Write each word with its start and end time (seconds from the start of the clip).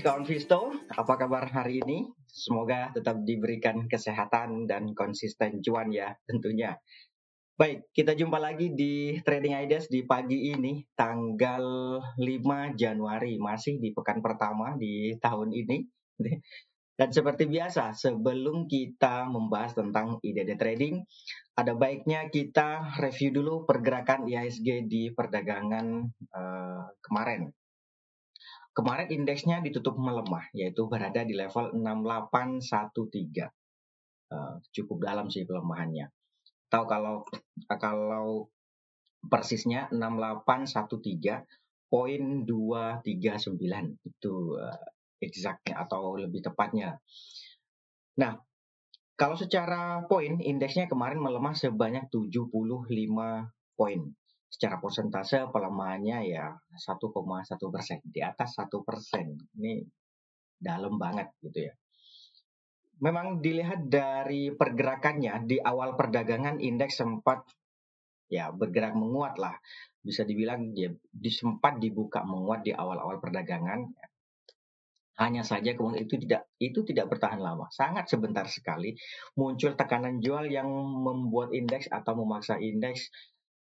kawan 0.00 0.24
Visto, 0.24 0.72
apa 0.90 1.14
kabar 1.14 1.46
hari 1.52 1.84
ini? 1.84 2.08
Semoga 2.26 2.90
tetap 2.90 3.22
diberikan 3.22 3.84
kesehatan 3.86 4.64
dan 4.64 4.96
konsisten 4.96 5.60
cuan 5.60 5.92
ya 5.92 6.16
tentunya. 6.24 6.80
Baik, 7.54 7.86
kita 7.94 8.18
jumpa 8.18 8.42
lagi 8.42 8.74
di 8.74 9.22
Trading 9.22 9.54
Ideas 9.54 9.86
di 9.86 10.02
pagi 10.02 10.50
ini, 10.50 10.82
tanggal 10.98 11.62
5 12.18 12.74
Januari, 12.74 13.38
masih 13.38 13.78
di 13.78 13.94
pekan 13.94 14.18
pertama 14.18 14.74
di 14.74 15.14
tahun 15.22 15.54
ini. 15.54 15.78
Dan 16.98 17.10
seperti 17.10 17.50
biasa, 17.50 17.94
sebelum 17.94 18.70
kita 18.70 19.26
membahas 19.26 19.74
tentang 19.74 20.22
ide 20.22 20.46
trading, 20.54 21.02
ada 21.58 21.74
baiknya 21.74 22.30
kita 22.30 22.98
review 23.02 23.34
dulu 23.34 23.54
pergerakan 23.66 24.30
IHSG 24.30 24.86
di 24.86 25.10
perdagangan 25.10 26.10
uh, 26.30 26.86
kemarin. 27.02 27.50
Kemarin 28.74 29.06
indeksnya 29.06 29.62
ditutup 29.62 29.94
melemah, 29.94 30.50
yaitu 30.50 30.90
berada 30.90 31.22
di 31.22 31.30
level 31.30 31.78
6813. 31.78 33.46
Uh, 34.34 34.58
cukup 34.74 35.06
dalam 35.06 35.30
sih 35.30 35.46
pelemahannya. 35.46 36.10
Atau 36.66 36.82
kalau 36.90 37.22
kalau 37.70 38.50
persisnya 39.30 39.86
6813.239 39.94 41.94
itu 44.02 44.34
uh, 44.58 44.82
exactnya 45.22 45.86
atau 45.86 46.18
lebih 46.18 46.42
tepatnya. 46.42 46.98
Nah, 48.18 48.42
kalau 49.14 49.38
secara 49.38 50.02
poin 50.10 50.42
indeksnya 50.42 50.90
kemarin 50.90 51.22
melemah 51.22 51.54
sebanyak 51.54 52.10
75 52.10 52.50
poin 53.78 54.02
secara 54.54 54.78
persentase 54.78 55.50
pelemahannya 55.50 56.30
ya 56.30 56.54
1,1 56.54 57.74
persen 57.74 57.98
di 58.06 58.22
atas 58.22 58.54
satu 58.54 58.86
persen. 58.86 59.34
Ini 59.58 59.82
dalam 60.54 60.94
banget 60.94 61.34
gitu 61.42 61.66
ya. 61.66 61.74
Memang 63.02 63.42
dilihat 63.42 63.90
dari 63.90 64.54
pergerakannya 64.54 65.50
di 65.50 65.58
awal 65.58 65.98
perdagangan 65.98 66.62
indeks 66.62 67.02
sempat 67.02 67.42
ya 68.30 68.54
bergerak 68.54 68.94
menguat 68.94 69.42
lah. 69.42 69.58
Bisa 69.98 70.22
dibilang 70.22 70.70
dia 70.70 70.94
sempat 71.34 71.82
dibuka 71.82 72.22
menguat 72.22 72.62
di 72.62 72.70
awal-awal 72.70 73.18
perdagangan. 73.18 73.90
Hanya 75.14 75.42
saja 75.42 75.74
kemudian 75.74 76.06
itu 76.06 76.14
tidak 76.22 76.46
itu 76.62 76.86
tidak 76.86 77.10
bertahan 77.10 77.42
lama. 77.42 77.66
Sangat 77.74 78.06
sebentar 78.06 78.46
sekali 78.46 78.94
muncul 79.34 79.74
tekanan 79.74 80.22
jual 80.22 80.46
yang 80.46 80.70
membuat 81.02 81.50
indeks 81.50 81.90
atau 81.90 82.14
memaksa 82.14 82.62
indeks 82.62 83.10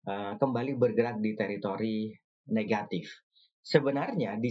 uh, 0.07 0.37
kembali 0.37 0.77
bergerak 0.79 1.21
di 1.21 1.37
teritori 1.37 1.97
negatif. 2.53 3.27
Sebenarnya 3.61 4.41
di 4.41 4.49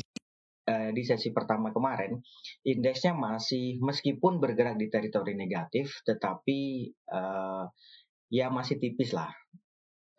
uh, 0.70 0.92
di 0.94 1.04
sesi 1.06 1.34
pertama 1.34 1.74
kemarin 1.74 2.20
indeksnya 2.62 3.18
masih 3.18 3.82
meskipun 3.82 4.38
bergerak 4.38 4.78
di 4.78 4.88
teritori 4.92 5.34
negatif, 5.34 6.04
tetapi 6.06 6.92
uh, 7.10 7.66
ya 8.30 8.54
masih 8.54 8.78
tipis 8.78 9.16
lah. 9.16 9.32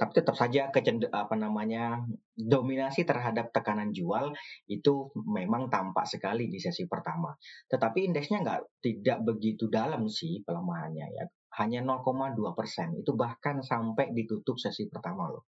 Tapi 0.00 0.16
tetap 0.16 0.32
saja 0.32 0.72
kecend 0.72 1.12
apa 1.12 1.36
namanya 1.36 2.00
dominasi 2.32 3.04
terhadap 3.04 3.52
tekanan 3.52 3.92
jual 3.92 4.32
itu 4.64 5.12
memang 5.28 5.68
tampak 5.68 6.08
sekali 6.08 6.48
di 6.48 6.56
sesi 6.56 6.88
pertama. 6.88 7.36
Tetapi 7.68 8.08
indeksnya 8.08 8.40
nggak 8.40 8.80
tidak 8.80 9.20
begitu 9.28 9.68
dalam 9.68 10.08
sih 10.08 10.40
pelemahannya 10.40 11.04
ya 11.04 11.24
hanya 11.58 11.82
0,2 11.82 12.38
persen. 12.54 12.94
Itu 12.94 13.18
bahkan 13.18 13.58
sampai 13.64 14.14
ditutup 14.14 14.54
sesi 14.60 14.86
pertama 14.86 15.26
loh. 15.26 15.50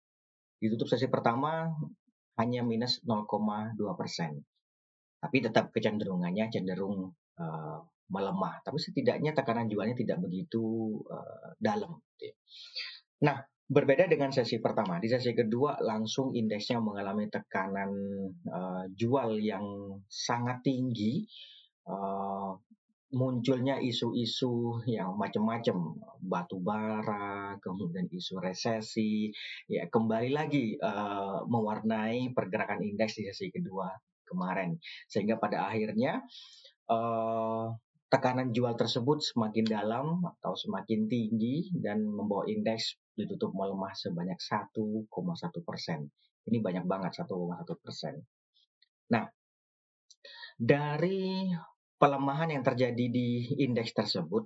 Ditutup 0.60 0.88
sesi 0.92 1.08
pertama 1.08 1.72
hanya 2.36 2.60
minus 2.60 3.00
0,2 3.04 3.76
persen. 3.96 4.36
Tapi 5.16 5.36
tetap 5.40 5.72
kecenderungannya 5.72 6.52
cenderung 6.52 7.16
uh, 7.40 7.78
melemah. 8.12 8.60
Tapi 8.60 8.76
setidaknya 8.76 9.32
tekanan 9.32 9.72
jualnya 9.72 9.96
tidak 9.96 10.20
begitu 10.20 10.96
uh, 11.08 11.56
dalam. 11.56 11.96
Gitu 12.12 12.28
ya. 12.28 12.34
Nah, 13.24 13.36
berbeda 13.66 14.04
dengan 14.06 14.30
sesi 14.30 14.60
pertama. 14.60 15.00
Di 15.00 15.08
sesi 15.08 15.32
kedua 15.32 15.80
langsung 15.80 16.36
indeksnya 16.36 16.78
mengalami 16.78 17.32
tekanan 17.32 17.90
uh, 18.46 18.84
jual 18.92 19.40
yang 19.40 19.64
sangat 20.06 20.60
tinggi. 20.60 21.24
Uh, 21.86 22.52
munculnya 23.14 23.78
isu-isu 23.78 24.82
yang 24.90 25.14
macam-macam 25.14 25.94
batu 26.18 26.58
bara 26.58 27.54
kemudian 27.62 28.10
isu 28.10 28.42
resesi. 28.42 29.30
Ya 29.70 29.86
kembali 29.86 30.30
lagi 30.34 30.74
uh, 30.82 31.46
mewarnai 31.46 32.34
pergerakan 32.34 32.82
indeks 32.82 33.22
di 33.22 33.30
sesi 33.30 33.54
kedua 33.54 33.86
kemarin. 34.26 34.82
Sehingga 35.06 35.38
pada 35.38 35.70
akhirnya 35.70 36.26
uh, 36.90 37.70
tekanan 38.10 38.50
jual 38.50 38.74
tersebut 38.74 39.22
semakin 39.22 39.66
dalam 39.66 40.06
atau 40.26 40.58
semakin 40.58 41.06
tinggi 41.06 41.70
dan 41.78 42.02
membawa 42.02 42.46
indeks 42.50 42.98
ditutup 43.14 43.54
melemah 43.54 43.94
sebanyak 43.94 44.38
1,1 44.38 45.06
persen. 45.62 46.10
Ini 46.46 46.58
banyak 46.62 46.84
banget 46.86 47.22
1,1 47.22 47.30
persen. 47.82 48.14
Nah 49.14 49.26
dari 50.56 51.52
pelemahan 51.96 52.52
yang 52.52 52.62
terjadi 52.64 53.06
di 53.08 53.56
indeks 53.60 53.96
tersebut, 53.96 54.44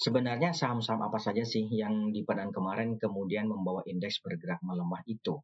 sebenarnya 0.00 0.50
saham-saham 0.56 1.06
apa 1.06 1.20
saja 1.20 1.44
sih 1.46 1.68
yang 1.70 2.10
di 2.10 2.26
pekan 2.26 2.50
kemarin 2.50 2.96
kemudian 2.98 3.46
membawa 3.46 3.84
indeks 3.86 4.20
bergerak 4.24 4.60
melemah 4.64 5.04
itu? 5.06 5.38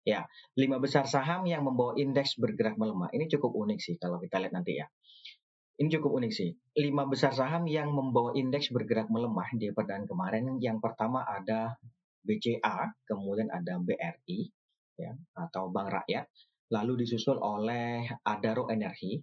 Ya, 0.00 0.24
lima 0.56 0.80
besar 0.80 1.04
saham 1.04 1.44
yang 1.44 1.60
membawa 1.60 1.92
indeks 1.92 2.40
bergerak 2.40 2.80
melemah. 2.80 3.12
Ini 3.12 3.28
cukup 3.28 3.52
unik 3.52 3.78
sih 3.80 3.94
kalau 4.00 4.16
kita 4.16 4.40
lihat 4.40 4.56
nanti 4.56 4.80
ya. 4.80 4.88
Ini 5.76 5.88
cukup 5.96 6.20
unik 6.20 6.32
sih. 6.32 6.50
Lima 6.76 7.04
besar 7.08 7.32
saham 7.32 7.68
yang 7.68 7.92
membawa 7.92 8.32
indeks 8.36 8.72
bergerak 8.72 9.08
melemah 9.12 9.48
di 9.56 9.72
perdaan 9.72 10.04
kemarin. 10.08 10.56
Yang 10.60 10.80
pertama 10.84 11.24
ada 11.24 11.76
BCA, 12.20 12.92
kemudian 13.08 13.48
ada 13.48 13.80
BRI, 13.80 14.40
ya, 15.00 15.12
atau 15.36 15.72
Bank 15.72 15.88
Rakyat. 15.88 16.28
Lalu 16.72 17.04
disusul 17.04 17.40
oleh 17.40 18.04
Adaro 18.24 18.68
Energi, 18.68 19.20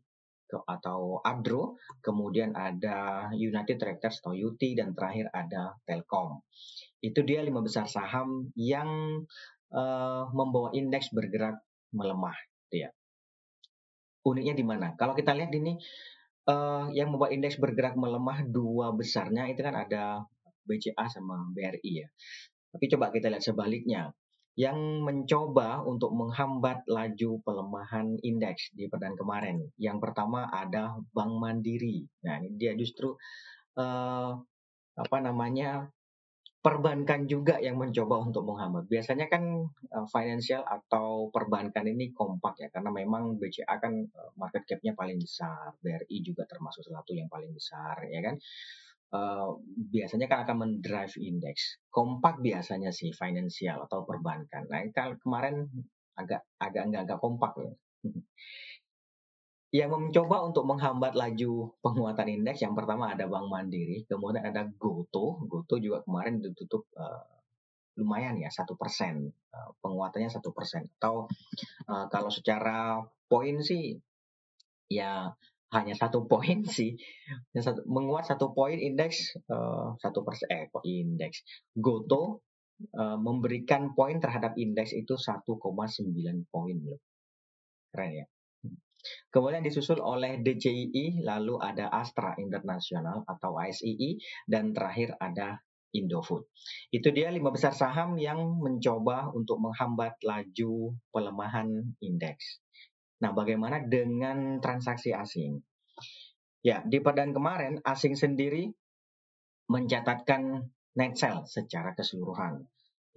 atau 0.48 1.20
Adro, 1.20 1.76
kemudian 2.00 2.56
ada 2.56 3.28
United 3.36 3.78
Tractors 3.78 4.24
atau 4.24 4.32
UT, 4.32 4.60
dan 4.78 4.96
terakhir 4.96 5.28
ada 5.36 5.76
Telkom. 5.84 6.40
Itu 7.04 7.22
dia 7.28 7.44
lima 7.44 7.60
besar 7.60 7.86
saham 7.92 8.50
yang 8.56 9.22
uh, 9.76 10.24
membawa 10.32 10.72
indeks 10.72 11.12
bergerak 11.12 11.60
melemah. 11.92 12.36
Gitu 12.68 12.88
ya. 12.88 12.90
Uniknya 14.28 14.56
di 14.56 14.66
mana? 14.68 14.96
Kalau 14.96 15.16
kita 15.16 15.36
lihat 15.36 15.52
ini 15.56 15.80
uh, 16.48 16.88
yang 16.92 17.12
membawa 17.12 17.32
indeks 17.32 17.60
bergerak 17.60 17.96
melemah 18.00 18.44
dua 18.48 18.92
besarnya 18.96 19.48
itu 19.52 19.60
kan 19.64 19.76
ada 19.76 20.24
BCA 20.68 21.08
sama 21.08 21.48
BRI 21.52 21.94
ya. 22.04 22.08
Tapi 22.72 22.86
coba 22.92 23.12
kita 23.12 23.32
lihat 23.32 23.44
sebaliknya 23.44 24.12
yang 24.58 25.06
mencoba 25.06 25.86
untuk 25.86 26.10
menghambat 26.18 26.90
laju 26.90 27.38
pelemahan 27.46 28.18
indeks 28.26 28.74
di 28.74 28.90
perdan 28.90 29.14
kemarin. 29.14 29.62
Yang 29.78 30.02
pertama 30.02 30.50
ada 30.50 30.98
Bank 31.14 31.38
Mandiri. 31.38 32.10
Nah, 32.26 32.42
ini 32.42 32.58
dia 32.58 32.74
justru 32.74 33.14
uh, 33.78 34.34
apa 34.98 35.18
namanya 35.22 35.86
perbankan 36.58 37.30
juga 37.30 37.62
yang 37.62 37.78
mencoba 37.78 38.18
untuk 38.18 38.50
menghambat. 38.50 38.90
Biasanya 38.90 39.30
kan 39.30 39.70
uh, 39.94 40.08
financial 40.10 40.66
atau 40.66 41.30
perbankan 41.30 41.86
ini 41.86 42.10
kompak 42.10 42.58
ya 42.58 42.68
karena 42.74 42.90
memang 42.90 43.38
BCA 43.38 43.78
kan 43.78 43.94
uh, 43.94 44.32
market 44.42 44.66
cap-nya 44.66 44.98
paling 44.98 45.22
besar, 45.22 45.78
BRI 45.80 46.18
juga 46.26 46.50
termasuk 46.50 46.82
salah 46.82 47.06
satu 47.06 47.14
yang 47.14 47.30
paling 47.30 47.54
besar 47.54 48.10
ya 48.10 48.26
kan. 48.26 48.42
Uh, 49.08 49.56
biasanya 49.88 50.28
kan 50.28 50.44
akan 50.44 50.58
mendrive 50.60 51.16
indeks. 51.16 51.80
Kompak 51.88 52.44
biasanya 52.44 52.92
sih 52.92 53.16
financial 53.16 53.88
atau 53.88 54.04
perbankan. 54.04 54.68
Nah, 54.68 54.84
kalau 54.92 55.16
kemarin 55.24 55.64
agak 56.20 56.44
agak 56.60 56.84
nggak 56.92 57.04
agak 57.08 57.20
kompak 57.24 57.54
ya. 57.56 57.72
yang 59.76 59.92
mencoba 59.92 60.48
untuk 60.48 60.64
menghambat 60.64 61.12
laju 61.12 61.76
penguatan 61.84 62.28
indeks 62.40 62.64
yang 62.64 62.72
pertama 62.72 63.12
ada 63.12 63.28
Bank 63.28 63.52
Mandiri, 63.52 64.08
kemudian 64.08 64.48
ada 64.48 64.64
Goto. 64.64 65.44
Goto 65.44 65.76
juga 65.80 66.04
kemarin 66.08 66.40
ditutup 66.40 66.88
uh, 66.96 67.28
lumayan 68.00 68.40
ya 68.40 68.48
satu 68.48 68.80
persen 68.80 69.28
uh, 69.28 69.72
penguatannya 69.84 70.32
satu 70.32 70.56
persen. 70.56 70.88
Atau 71.00 71.28
uh, 71.92 72.06
kalau 72.08 72.32
secara 72.32 73.04
poin 73.28 73.60
sih 73.60 74.00
ya 74.88 75.36
hanya 75.76 75.96
satu 75.96 76.24
poin 76.30 76.64
sih 76.78 76.96
satu, 77.56 77.84
menguat 77.88 78.28
satu 78.28 78.56
poin 78.56 78.78
indeks 78.80 79.36
eh, 79.36 79.88
satu 80.00 80.24
persen 80.24 80.48
eh 80.48 80.64
kok 80.72 80.84
indeks 80.88 81.44
Goto 81.76 82.46
uh, 82.94 83.18
memberikan 83.18 83.98
poin 83.98 84.22
terhadap 84.22 84.54
indeks 84.56 84.94
itu 84.94 85.18
1,9 85.18 85.44
poin 86.54 86.78
loh 86.86 87.02
keren 87.92 88.12
ya 88.14 88.26
Kemudian 89.32 89.64
disusul 89.64 90.02
oleh 90.04 90.42
DCII, 90.42 91.22
lalu 91.24 91.62
ada 91.62 91.88
Astra 91.94 92.36
Internasional 92.36 93.24
atau 93.24 93.56
ASII, 93.56 94.20
dan 94.50 94.76
terakhir 94.76 95.16
ada 95.22 95.62
Indofood. 95.96 96.44
Itu 96.92 97.16
dia 97.16 97.32
lima 97.32 97.50
besar 97.50 97.72
saham 97.72 98.20
yang 98.20 98.60
mencoba 98.60 99.32
untuk 99.32 99.64
menghambat 99.64 100.20
laju 100.20 100.98
pelemahan 101.16 101.96
indeks. 102.04 102.60
Nah, 103.18 103.32
bagaimana 103.34 103.82
dengan 103.82 104.62
transaksi 104.62 105.10
asing? 105.14 105.58
Ya, 106.62 106.84
di 106.86 107.02
perdagangan 107.02 107.34
kemarin 107.34 107.74
asing 107.82 108.14
sendiri 108.14 108.70
mencatatkan 109.68 110.68
net 110.98 111.14
sell 111.18 111.46
secara 111.46 111.94
keseluruhan 111.94 112.66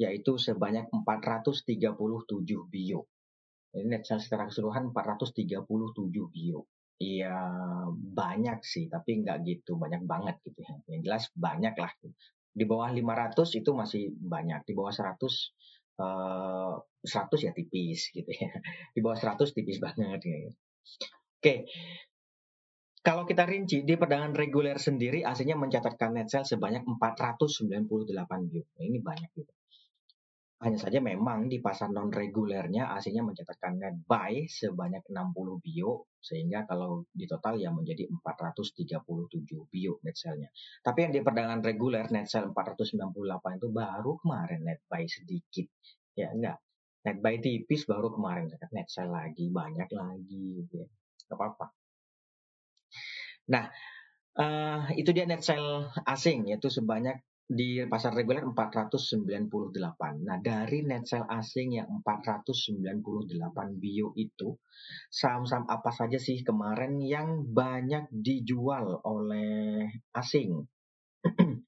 yaitu 0.01 0.41
sebanyak 0.41 0.89
437 0.89 2.73
bio. 2.73 3.01
Ini 3.77 3.85
net 3.85 4.09
sell 4.09 4.17
secara 4.17 4.49
keseluruhan 4.49 4.97
437 4.97 6.33
bio. 6.33 6.65
Iya 7.01 7.37
banyak 7.93 8.65
sih, 8.65 8.89
tapi 8.89 9.21
nggak 9.21 9.45
gitu 9.45 9.77
banyak 9.77 10.05
banget 10.09 10.41
gitu 10.41 10.65
ya. 10.65 10.73
Yang 10.89 11.01
jelas 11.05 11.25
banyak 11.37 11.75
lah. 11.77 11.93
Di 12.51 12.65
bawah 12.65 12.89
500 12.89 13.61
itu 13.61 13.71
masih 13.77 14.03
banyak, 14.17 14.65
di 14.65 14.73
bawah 14.73 14.93
100 14.93 15.21
eh, 16.01 16.73
100 17.05 17.47
ya 17.47 17.53
tipis 17.53 18.09
gitu 18.13 18.31
ya. 18.33 18.51
Di 18.95 19.01
bawah 19.05 19.19
100 19.19 19.57
tipis 19.57 19.79
banget 19.81 20.21
ya. 20.25 20.37
Oke, 21.41 21.65
kalau 23.01 23.25
kita 23.25 23.49
rinci, 23.49 23.81
di 23.81 23.97
perdagangan 23.97 24.37
reguler 24.37 24.77
sendiri 24.77 25.25
aslinya 25.25 25.57
mencatatkan 25.57 26.13
net 26.13 26.29
sell 26.29 26.45
sebanyak 26.45 26.85
498 26.85 27.89
bio. 28.53 28.65
Nah, 28.77 28.85
ini 28.85 29.01
banyak 29.01 29.31
juga. 29.33 29.57
Hanya 30.61 30.77
saja 30.77 31.01
memang 31.01 31.49
di 31.49 31.57
pasar 31.57 31.89
non 31.89 32.13
regulernya 32.13 32.93
aslinya 32.93 33.25
mencatatkan 33.33 33.81
net 33.81 33.97
buy 34.05 34.45
sebanyak 34.45 35.01
60 35.09 35.57
bio 35.65 36.05
sehingga 36.21 36.69
kalau 36.69 37.09
di 37.09 37.25
total 37.25 37.57
ya 37.57 37.73
menjadi 37.73 38.05
437 38.13 39.01
bio 39.73 39.97
net 40.05 40.17
sell-nya. 40.21 40.53
Tapi 40.85 41.09
yang 41.09 41.13
di 41.17 41.21
perdagangan 41.25 41.65
reguler 41.65 42.05
net 42.13 42.29
sell 42.29 42.53
498 42.53 43.57
itu 43.57 43.69
baru 43.73 44.13
kemarin 44.21 44.61
net 44.69 44.85
buy 44.85 45.09
sedikit. 45.09 45.65
Ya 46.13 46.29
enggak. 46.29 46.61
Net 47.09 47.17
buy 47.25 47.41
tipis 47.41 47.89
baru 47.89 48.13
kemarin 48.13 48.53
net 48.53 48.89
sell 48.93 49.09
lagi 49.09 49.49
banyak 49.49 49.89
lagi 49.89 50.61
gitu 50.61 50.85
ya. 50.85 50.89
Gak 51.33 51.41
apa-apa. 51.41 51.67
Nah, 53.49 53.65
uh, 54.37 54.93
itu 54.93 55.09
dia 55.17 55.25
net 55.25 55.41
sell 55.41 55.89
asing 56.05 56.53
yaitu 56.53 56.69
sebanyak 56.69 57.25
di 57.51 57.83
pasar 57.83 58.15
reguler 58.15 58.47
498. 58.47 60.23
Nah, 60.23 60.39
dari 60.39 60.87
net 60.87 61.03
sell 61.03 61.27
asing 61.27 61.83
yang 61.83 61.91
498 62.07 63.75
bio 63.75 64.15
itu, 64.15 64.55
saham-saham 65.11 65.67
apa 65.67 65.91
saja 65.91 66.15
sih 66.23 66.47
kemarin 66.47 67.03
yang 67.03 67.43
banyak 67.51 68.07
dijual 68.15 69.03
oleh 69.03 69.91
asing? 70.15 70.63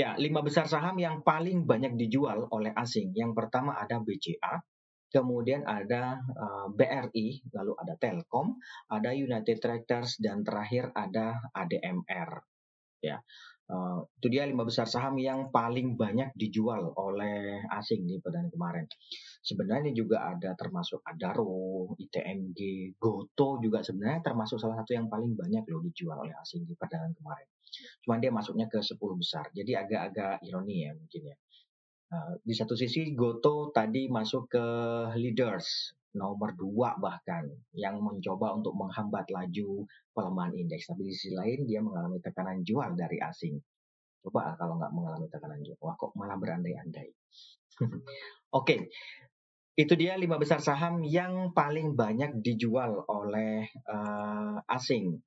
ya, 0.00 0.16
lima 0.16 0.40
besar 0.40 0.64
saham 0.64 0.96
yang 0.96 1.20
paling 1.20 1.68
banyak 1.68 2.00
dijual 2.00 2.48
oleh 2.48 2.72
asing. 2.72 3.12
Yang 3.12 3.36
pertama 3.36 3.76
ada 3.76 4.00
BCA, 4.00 4.64
kemudian 5.12 5.68
ada 5.68 6.24
eh, 6.24 6.66
BRI, 6.72 7.52
lalu 7.52 7.72
ada 7.76 7.92
Telkom, 8.00 8.56
ada 8.88 9.12
United 9.12 9.60
Tractors, 9.60 10.16
dan 10.24 10.40
terakhir 10.40 10.88
ada 10.96 11.36
ADMR. 11.52 12.40
Ya, 13.04 13.20
uh, 13.70 13.98
itu 14.18 14.26
dia 14.30 14.46
lima 14.46 14.62
besar 14.62 14.86
saham 14.86 15.18
yang 15.18 15.50
paling 15.50 15.98
banyak 15.98 16.34
dijual 16.38 16.94
oleh 16.94 17.62
asing 17.74 18.06
di 18.06 18.18
perdagangan 18.22 18.50
kemarin. 18.52 18.84
Sebenarnya 19.42 19.92
juga 19.94 20.26
ada 20.26 20.54
termasuk 20.58 21.02
Adaro, 21.06 21.94
ITMG, 21.98 22.92
Goto 22.98 23.58
juga 23.62 23.82
sebenarnya 23.82 24.22
termasuk 24.22 24.58
salah 24.58 24.82
satu 24.82 24.94
yang 24.94 25.06
paling 25.06 25.34
banyak 25.34 25.62
loh 25.70 25.82
dijual 25.82 26.18
oleh 26.22 26.34
asing 26.42 26.66
di 26.66 26.74
perdagangan 26.74 27.14
kemarin. 27.14 27.48
Cuman 28.06 28.18
dia 28.22 28.30
masuknya 28.30 28.66
ke 28.70 28.78
10 28.78 28.98
besar, 29.18 29.50
jadi 29.50 29.86
agak-agak 29.86 30.42
ironi 30.46 30.86
ya 30.86 30.92
mungkin 30.94 31.22
ya. 31.34 31.36
Uh, 32.06 32.38
di 32.38 32.54
satu 32.54 32.78
sisi 32.78 33.18
Goto 33.18 33.74
tadi 33.74 34.06
masuk 34.06 34.46
ke 34.46 34.66
leaders 35.18 35.90
nomor 36.16 36.56
dua 36.56 36.96
bahkan 36.96 37.44
yang 37.76 38.00
mencoba 38.00 38.56
untuk 38.56 38.72
menghambat 38.72 39.28
laju 39.28 39.84
pelemahan 40.16 40.56
indeks. 40.56 40.88
Tapi 40.88 41.06
di 41.06 41.12
sisi 41.12 41.36
lain 41.36 41.68
dia 41.68 41.84
mengalami 41.84 42.18
tekanan 42.18 42.64
jual 42.64 42.96
dari 42.96 43.20
asing. 43.20 43.60
Coba 44.24 44.56
kalau 44.58 44.80
nggak 44.80 44.90
mengalami 44.90 45.28
tekanan 45.30 45.60
jual, 45.62 45.78
wah 45.78 45.94
kok 45.94 46.16
malah 46.18 46.34
berandai-andai. 46.40 47.12
Oke, 47.78 48.00
okay. 48.50 48.78
itu 49.76 49.94
dia 49.94 50.16
lima 50.16 50.40
besar 50.40 50.58
saham 50.58 51.04
yang 51.04 51.52
paling 51.52 51.94
banyak 51.94 52.40
dijual 52.40 53.04
oleh 53.06 53.68
uh, 53.86 54.58
asing 54.72 55.20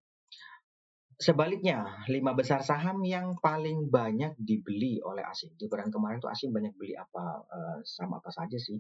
Sebaliknya, 1.19 1.83
lima 2.07 2.31
besar 2.31 2.63
saham 2.63 3.03
yang 3.03 3.35
paling 3.43 3.91
banyak 3.91 4.39
dibeli 4.39 5.03
oleh 5.03 5.19
asing. 5.27 5.51
Di 5.59 5.67
bulan 5.67 5.91
kemarin 5.91 6.23
tuh 6.23 6.31
asing 6.31 6.55
banyak 6.55 6.71
beli 6.79 6.95
apa 6.95 7.43
uh, 7.43 7.77
saham 7.83 8.15
apa 8.15 8.31
saja 8.31 8.55
sih? 8.55 8.79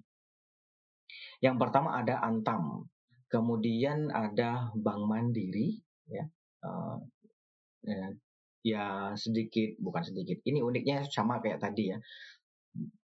Yang 1.39 1.55
pertama 1.55 1.95
ada 1.99 2.19
Antam, 2.19 2.87
kemudian 3.31 4.11
ada 4.11 4.71
Bank 4.75 5.01
Mandiri, 5.07 5.79
ya, 6.09 6.27
uh, 6.67 6.99
ya 8.65 9.15
sedikit 9.15 9.79
bukan 9.79 10.03
sedikit. 10.03 10.43
Ini 10.43 10.59
uniknya 10.59 11.07
sama 11.07 11.39
kayak 11.39 11.63
tadi 11.63 11.95
ya. 11.95 11.97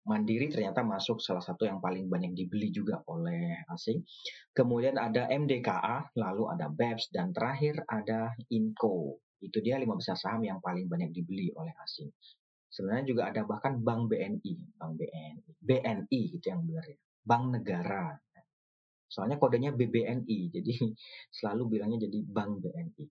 Mandiri 0.04 0.52
ternyata 0.52 0.84
masuk 0.84 1.24
salah 1.24 1.40
satu 1.40 1.64
yang 1.64 1.80
paling 1.80 2.12
banyak 2.12 2.36
dibeli 2.36 2.76
juga 2.76 3.00
oleh 3.08 3.64
asing. 3.72 4.04
Kemudian 4.52 5.00
ada 5.00 5.32
MDKA, 5.32 6.12
lalu 6.20 6.52
ada 6.52 6.68
BEPS, 6.68 7.16
dan 7.16 7.32
terakhir 7.32 7.80
ada 7.88 8.36
Inco. 8.52 9.24
Itu 9.40 9.64
dia 9.64 9.80
lima 9.80 9.96
besar 9.96 10.20
saham 10.20 10.44
yang 10.44 10.60
paling 10.60 10.92
banyak 10.92 11.16
dibeli 11.16 11.56
oleh 11.56 11.72
asing. 11.80 12.12
Sebenarnya 12.68 13.06
juga 13.08 13.32
ada 13.32 13.48
bahkan 13.48 13.80
Bank 13.80 14.12
BNI, 14.12 14.54
Bank 14.76 15.00
BNI, 15.00 15.52
BNI 15.64 16.22
itu 16.36 16.46
yang 16.52 16.68
benar 16.68 16.84
ya, 16.84 16.98
Bank 17.24 17.44
Negara. 17.56 18.23
Soalnya 19.08 19.38
kodenya 19.38 19.72
BBNI, 19.74 20.38
jadi 20.56 20.74
selalu 21.30 21.78
bilangnya 21.78 22.06
jadi 22.10 22.20
Bank 22.26 22.64
BNI. 22.64 23.06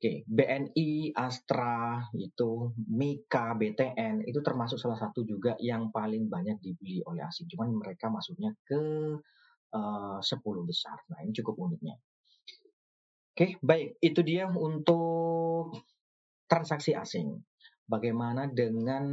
Oke, 0.00 0.24
BNI, 0.24 1.12
Astra, 1.12 2.00
itu 2.16 2.72
Mika, 2.88 3.52
BTN, 3.52 4.24
itu 4.24 4.40
termasuk 4.40 4.80
salah 4.80 4.96
satu 4.96 5.20
juga 5.28 5.60
yang 5.60 5.92
paling 5.92 6.24
banyak 6.24 6.56
dibeli 6.56 7.04
oleh 7.04 7.20
asing. 7.20 7.44
Cuman 7.52 7.76
mereka 7.76 8.08
masuknya 8.08 8.56
ke 8.64 8.80
uh, 9.76 10.16
eh, 10.16 10.20
10 10.24 10.40
besar. 10.64 10.96
Nah, 11.12 11.20
ini 11.20 11.36
cukup 11.36 11.52
uniknya. 11.60 12.00
Oke, 13.36 13.60
baik. 13.60 14.00
Itu 14.00 14.24
dia 14.24 14.48
untuk 14.48 15.76
transaksi 16.48 16.96
asing. 16.96 17.36
Bagaimana 17.84 18.48
dengan 18.48 19.04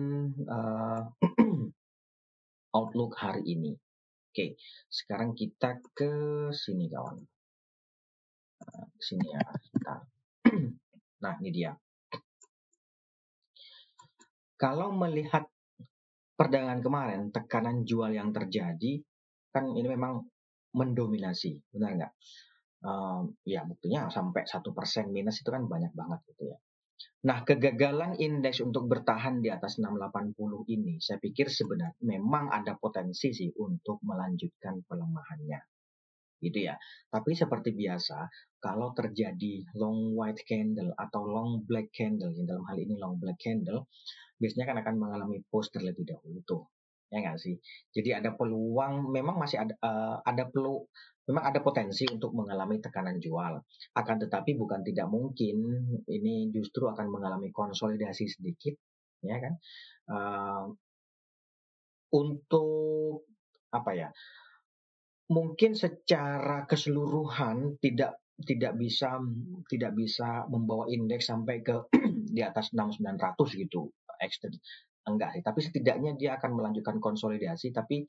uh, 0.47 1.01
outlook 2.77 3.19
hari 3.19 3.43
ini? 3.43 3.75
Oke, 4.37 4.53
sekarang 4.85 5.33
kita 5.33 5.81
ke 5.97 6.13
sini 6.53 6.85
kawan. 6.93 7.17
Nah, 8.61 8.85
sini 9.01 9.33
ya, 9.33 9.41
kita. 9.41 9.95
nah, 11.25 11.33
ini 11.41 11.49
dia. 11.49 11.73
Kalau 14.61 14.93
melihat 14.93 15.41
perdagangan 16.37 16.85
kemarin, 16.85 17.33
tekanan 17.33 17.81
jual 17.81 18.13
yang 18.13 18.29
terjadi, 18.29 19.01
kan 19.49 19.73
ini 19.73 19.89
memang 19.89 20.21
mendominasi, 20.69 21.57
benar 21.73 21.97
nggak? 21.97 22.13
um, 22.85 23.33
ya 23.41 23.65
buktinya 23.65 24.05
sampai 24.13 24.45
satu 24.45 24.69
persen 24.69 25.09
minus 25.09 25.41
itu 25.41 25.49
kan 25.49 25.65
banyak 25.65 25.97
banget 25.97 26.21
gitu 26.29 26.53
ya. 26.53 26.57
Nah, 27.17 27.41
kegagalan 27.41 28.13
indeks 28.21 28.61
untuk 28.61 28.85
bertahan 28.85 29.41
di 29.41 29.49
atas 29.49 29.81
680 29.81 30.37
ini, 30.69 31.01
saya 31.01 31.17
pikir 31.17 31.49
sebenarnya 31.49 31.97
memang 32.05 32.53
ada 32.53 32.77
potensi 32.77 33.33
sih 33.33 33.49
untuk 33.57 33.97
melanjutkan 34.05 34.85
pelemahannya. 34.85 35.57
Gitu 36.37 36.69
ya. 36.69 36.77
Tapi 37.09 37.33
seperti 37.33 37.73
biasa, 37.73 38.29
kalau 38.61 38.93
terjadi 38.93 39.65
long 39.81 40.13
white 40.13 40.45
candle 40.45 40.93
atau 40.93 41.25
long 41.25 41.65
black 41.65 41.89
candle, 41.89 42.29
yang 42.37 42.45
dalam 42.45 42.63
hal 42.69 42.77
ini 42.77 42.93
long 42.93 43.17
black 43.17 43.41
candle, 43.41 43.89
biasanya 44.37 44.69
kan 44.69 44.77
akan 44.85 44.95
mengalami 45.01 45.41
post 45.49 45.73
terlebih 45.73 46.05
dahulu 46.05 46.45
tuh 46.45 46.76
ya 47.07 47.17
nggak 47.23 47.39
sih? 47.39 47.55
Jadi 47.95 48.09
ada 48.15 48.35
peluang, 48.35 49.11
memang 49.11 49.39
masih 49.39 49.63
ada 49.63 49.73
uh, 49.83 50.19
ada 50.23 50.47
perlu 50.47 50.83
memang 51.27 51.43
ada 51.43 51.59
potensi 51.59 52.07
untuk 52.07 52.31
mengalami 52.31 52.79
tekanan 52.79 53.19
jual. 53.19 53.59
Akan 53.99 54.17
tetapi 54.19 54.55
bukan 54.55 54.83
tidak 54.83 55.11
mungkin 55.11 55.57
ini 56.07 56.51
justru 56.55 56.87
akan 56.87 57.11
mengalami 57.11 57.51
konsolidasi 57.51 58.25
sedikit, 58.31 58.75
ya 59.23 59.37
kan? 59.39 59.53
Uh, 60.07 60.65
untuk 62.15 63.27
apa 63.75 63.91
ya? 63.91 64.09
Mungkin 65.27 65.75
secara 65.75 66.63
keseluruhan 66.63 67.75
tidak 67.83 68.23
tidak 68.37 68.79
bisa 68.79 69.19
tidak 69.67 69.91
bisa 69.97 70.47
membawa 70.47 70.87
indeks 70.87 71.27
sampai 71.27 71.59
ke 71.59 71.75
di 72.35 72.39
atas 72.39 72.71
6900 72.71 73.35
gitu 73.65 73.91
enggak 75.07 75.39
sih 75.39 75.41
tapi 75.41 75.59
setidaknya 75.63 76.19
dia 76.19 76.35
akan 76.35 76.59
melanjutkan 76.59 76.99
konsolidasi 76.99 77.71
tapi 77.71 78.03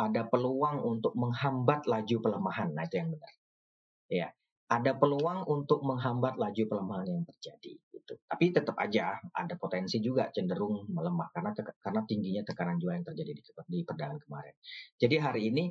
ada 0.00 0.24
peluang 0.24 0.80
untuk 0.80 1.12
menghambat 1.12 1.84
laju 1.84 2.16
pelemahan. 2.24 2.72
Nah, 2.72 2.88
itu 2.88 2.96
yang 2.96 3.12
benar. 3.12 3.32
Ya, 4.10 4.28
ada 4.72 4.96
peluang 4.96 5.44
untuk 5.44 5.84
menghambat 5.84 6.40
laju 6.40 6.62
pelemahan 6.64 7.06
yang 7.06 7.22
terjadi 7.28 7.76
itu. 7.76 8.14
Tapi 8.24 8.44
tetap 8.50 8.74
aja 8.80 9.20
ada 9.36 9.54
potensi 9.60 10.00
juga 10.00 10.32
cenderung 10.32 10.88
melemah 10.88 11.28
karena 11.36 11.52
karena 11.54 12.00
tingginya 12.08 12.42
tekanan 12.42 12.80
jual 12.80 12.96
yang 12.96 13.06
terjadi 13.06 13.30
di, 13.36 13.42
di 13.44 13.78
perdagangan 13.84 14.18
kemarin. 14.24 14.54
Jadi 14.96 15.16
hari 15.20 15.42
ini 15.52 15.64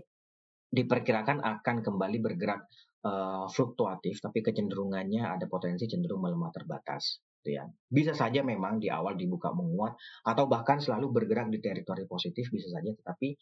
diperkirakan 0.69 1.41
akan 1.41 1.81
kembali 1.81 2.17
bergerak 2.21 2.61
uh, 3.01 3.49
fluktuatif, 3.49 4.21
tapi 4.21 4.45
kecenderungannya 4.45 5.25
ada 5.25 5.49
potensi 5.49 5.89
cenderung 5.89 6.21
melemah 6.21 6.53
terbatas. 6.53 7.17
Gitu 7.39 7.55
ya. 7.55 7.63
Bisa 7.87 8.11
saja 8.11 8.43
memang 8.43 8.83
di 8.83 8.91
awal 8.91 9.15
dibuka 9.15 9.55
menguat 9.55 9.95
atau 10.27 10.45
bahkan 10.51 10.83
selalu 10.83 11.15
bergerak 11.15 11.47
di 11.47 11.63
teritori 11.63 12.03
positif 12.03 12.51
bisa 12.51 12.67
saja, 12.67 12.91
tetapi 12.91 13.39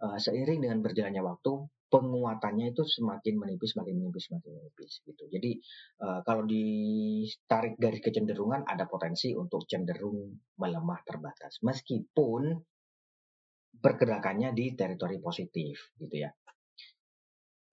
uh, 0.00 0.16
seiring 0.16 0.64
dengan 0.64 0.80
berjalannya 0.80 1.20
waktu 1.20 1.52
penguatannya 1.92 2.74
itu 2.74 2.82
semakin 2.82 3.38
menipis, 3.38 3.76
semakin 3.76 3.94
menipis, 4.00 4.26
semakin 4.26 4.50
menipis 4.50 4.92
gitu. 5.06 5.24
Jadi 5.30 5.62
uh, 6.02 6.20
kalau 6.26 6.42
ditarik 6.48 7.78
garis 7.78 8.02
kecenderungan 8.02 8.66
ada 8.66 8.88
potensi 8.90 9.30
untuk 9.36 9.68
cenderung 9.68 10.34
melemah 10.58 11.00
terbatas, 11.06 11.62
meskipun 11.62 12.58
pergerakannya 13.78 14.50
di 14.56 14.74
teritori 14.74 15.20
positif 15.20 15.94
gitu 16.00 16.16
ya. 16.18 16.32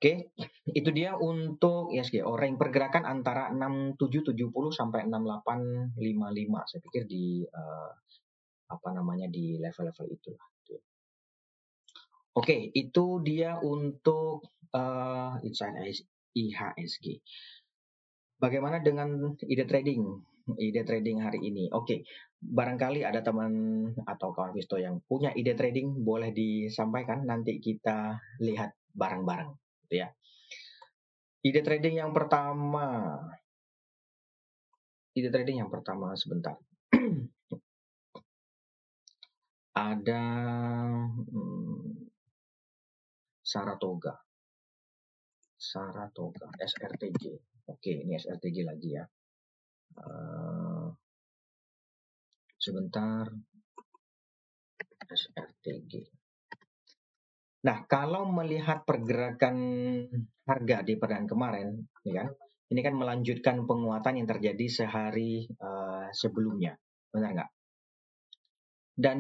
Oke, 0.02 0.34
itu 0.66 0.90
dia 0.90 1.14
untuk 1.14 1.94
ISG. 1.94 2.26
Orang 2.26 2.58
pergerakan 2.58 3.06
antara 3.06 3.54
6770 3.54 4.34
sampai 4.74 5.06
6855. 5.06 5.94
Saya 6.74 6.80
pikir 6.82 7.06
di 7.06 7.46
uh, 7.46 7.94
apa 8.66 8.90
namanya 8.98 9.30
di 9.30 9.62
level-level 9.62 10.10
itulah. 10.10 10.42
Oke, 12.34 12.74
itu 12.74 13.06
dia 13.22 13.62
untuk 13.62 14.42
uh, 14.74 15.38
insight 15.46 16.02
IHSG. 16.34 17.22
Bagaimana 18.42 18.82
dengan 18.82 19.38
ide 19.46 19.70
trading? 19.70 20.02
Ide 20.58 20.82
trading 20.82 21.22
hari 21.22 21.46
ini. 21.46 21.70
Oke, 21.70 22.10
barangkali 22.42 23.06
ada 23.06 23.22
teman 23.22 23.86
atau 24.02 24.34
kawan 24.34 24.58
Visto 24.58 24.82
yang 24.82 24.98
punya 25.06 25.30
ide 25.38 25.54
trading 25.54 26.02
boleh 26.02 26.34
disampaikan 26.34 27.22
nanti 27.22 27.62
kita 27.62 28.18
lihat 28.42 28.74
bareng-bareng 28.98 29.62
gitu 29.92 30.08
ya. 30.08 30.08
Ide 31.44 31.60
trading 31.68 32.00
yang 32.00 32.16
pertama. 32.16 33.20
Ide 35.12 35.28
trading 35.28 35.60
yang 35.60 35.68
pertama 35.68 36.16
sebentar. 36.16 36.56
Ada 39.92 40.24
hmm, 41.12 42.08
Saratoga. 43.44 44.16
Saratoga, 45.60 46.48
SRTG. 46.56 47.24
Oke, 47.68 47.92
ini 48.08 48.16
SRTG 48.16 48.64
lagi 48.64 48.96
ya. 48.96 49.04
Uh, 50.00 50.88
sebentar. 52.56 53.28
SRTG. 55.12 56.21
Nah, 57.62 57.86
kalau 57.86 58.26
melihat 58.26 58.82
pergerakan 58.90 59.56
harga 60.50 60.78
di 60.82 60.98
perdagangan 60.98 61.30
kemarin, 61.30 61.68
ya 62.02 62.26
kan, 62.26 62.28
ini 62.74 62.82
kan 62.82 62.96
melanjutkan 62.98 63.70
penguatan 63.70 64.18
yang 64.18 64.26
terjadi 64.26 64.66
sehari 64.66 65.46
uh, 65.62 66.10
sebelumnya, 66.10 66.74
benar 67.14 67.30
nggak? 67.38 67.52
Dan 69.02 69.20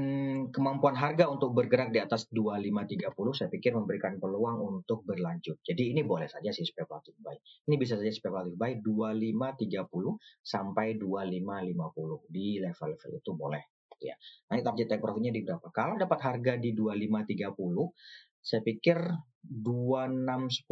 kemampuan 0.49 0.97
harga 0.97 1.29
untuk 1.29 1.53
bergerak 1.53 1.93
di 1.93 2.01
atas 2.01 2.29
2530 2.33 3.13
saya 3.37 3.49
pikir 3.49 3.77
memberikan 3.77 4.17
peluang 4.17 4.57
untuk 4.61 5.05
berlanjut. 5.05 5.61
Jadi 5.61 5.93
ini 5.93 6.01
boleh 6.01 6.27
saja 6.27 6.49
sih 6.49 6.65
spekulatif 6.65 7.17
buy. 7.21 7.37
Ini 7.69 7.75
bisa 7.77 7.97
saja 7.97 8.11
spekulatif 8.11 8.57
buy 8.57 8.77
2530 8.77 10.17
sampai 10.41 10.97
2550 10.97 12.29
di 12.29 12.57
level-level 12.61 13.11
itu 13.21 13.31
boleh 13.33 13.63
ya. 14.01 14.17
Nanti 14.49 14.61
target 14.65 14.87
take 14.89 15.01
profitnya 15.01 15.31
di 15.31 15.45
berapa? 15.45 15.69
Kalau 15.69 15.95
dapat 15.95 16.19
harga 16.25 16.53
di 16.57 16.73
2530 16.73 18.30
saya 18.41 18.65
pikir 18.65 18.97
2610 19.45 20.65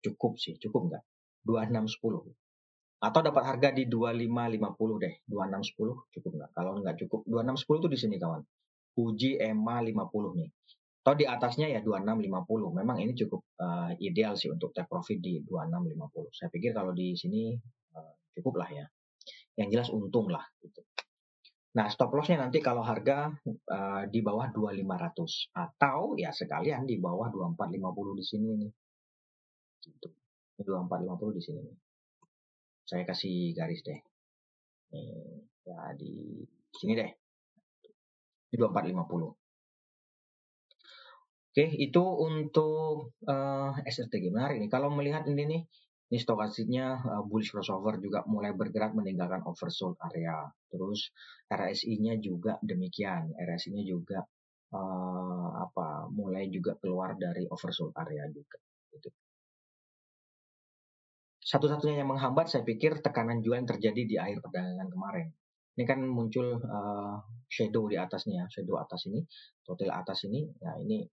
cukup 0.00 0.32
sih, 0.38 0.54
cukup 0.56 0.90
nggak? 0.90 1.04
2610. 1.46 2.30
Atau 3.00 3.20
dapat 3.24 3.42
harga 3.48 3.68
di 3.72 3.88
2550 3.88 5.02
deh, 5.02 5.14
2610 5.26 6.12
cukup 6.12 6.32
nggak? 6.36 6.50
Kalau 6.52 6.70
nggak 6.80 6.96
cukup, 7.06 7.20
2610 7.26 7.82
tuh 7.84 7.90
di 7.90 7.98
sini 7.98 8.16
kawan. 8.20 8.42
Uji 9.00 9.40
EMA 9.40 9.76
50 9.80 10.36
nih. 10.36 10.48
Atau 11.00 11.14
di 11.16 11.24
atasnya 11.24 11.72
ya 11.72 11.80
2650. 11.80 12.76
Memang 12.76 13.00
ini 13.00 13.16
cukup 13.16 13.40
uh, 13.56 13.96
ideal 13.96 14.36
sih 14.36 14.52
untuk 14.52 14.76
take 14.76 14.84
profit 14.84 15.16
di 15.16 15.40
2650. 15.40 16.36
Saya 16.36 16.48
pikir 16.52 16.76
kalau 16.76 16.92
di 16.92 17.16
sini 17.16 17.56
uh, 17.96 18.12
cukup 18.36 18.60
lah 18.60 18.68
ya. 18.68 18.84
Yang 19.56 19.68
jelas 19.72 19.88
untung 19.96 20.28
lah 20.28 20.44
gitu. 20.60 20.84
Nah, 21.70 21.86
stop 21.86 22.10
lossnya 22.10 22.42
nanti 22.42 22.58
kalau 22.58 22.82
harga 22.82 23.30
uh, 23.46 24.02
di 24.10 24.20
bawah 24.26 24.50
2500 24.50 25.54
atau 25.54 26.18
ya 26.18 26.34
sekalian 26.34 26.82
di 26.82 26.98
bawah 26.98 27.30
2450 27.30 28.18
di 28.18 28.24
sini 28.26 28.48
nih. 28.58 28.72
Gitu. 29.86 30.08
2450 30.66 31.36
di 31.38 31.42
sini 31.42 31.60
nih. 31.62 31.76
Saya 32.82 33.02
kasih 33.06 33.54
garis 33.54 33.80
deh. 33.86 34.00
Nih, 34.98 35.46
ya 35.62 35.94
di 35.94 36.42
sini 36.74 36.92
deh. 36.98 37.10
Di 38.50 38.56
2450. 38.58 39.40
Oke, 41.50 41.66
itu 41.82 42.02
untuk 42.02 43.14
uh, 43.26 43.74
eh, 43.78 43.90
SRTG 43.90 44.30
menarik 44.30 44.58
nih. 44.62 44.70
Kalau 44.70 44.90
melihat 44.90 45.26
ini 45.26 45.42
nih, 45.46 45.62
ini 46.10 46.18
stokastiknya 46.18 46.98
uh, 47.06 47.22
bullish 47.22 47.54
crossover 47.54 48.02
juga 48.02 48.26
mulai 48.26 48.50
bergerak 48.50 48.98
meninggalkan 48.98 49.46
oversold 49.46 49.94
area. 50.10 50.42
Terus 50.66 51.14
RSI-nya 51.46 52.18
juga 52.18 52.58
demikian. 52.66 53.30
RSI-nya 53.38 53.86
juga 53.86 54.18
uh, 54.74 55.50
apa 55.62 56.10
mulai 56.10 56.50
juga 56.50 56.74
keluar 56.82 57.14
dari 57.14 57.46
oversold 57.46 57.94
area 57.94 58.26
juga. 58.26 58.58
Gitu. 58.90 59.06
Satu-satunya 61.46 62.02
yang 62.02 62.10
menghambat 62.10 62.50
saya 62.50 62.66
pikir 62.66 62.98
tekanan 62.98 63.38
jual 63.38 63.62
yang 63.62 63.70
terjadi 63.70 64.02
di 64.02 64.18
akhir 64.18 64.42
perdagangan 64.42 64.90
kemarin. 64.90 65.30
Ini 65.78 65.84
kan 65.86 66.02
muncul 66.02 66.58
uh, 66.58 67.22
shadow 67.46 67.86
di 67.86 67.94
atasnya, 67.94 68.50
shadow 68.50 68.82
atas 68.82 69.06
ini, 69.06 69.22
total 69.62 69.94
atas 69.94 70.26
ini. 70.26 70.42
Nah 70.58 70.74
ini 70.82 71.06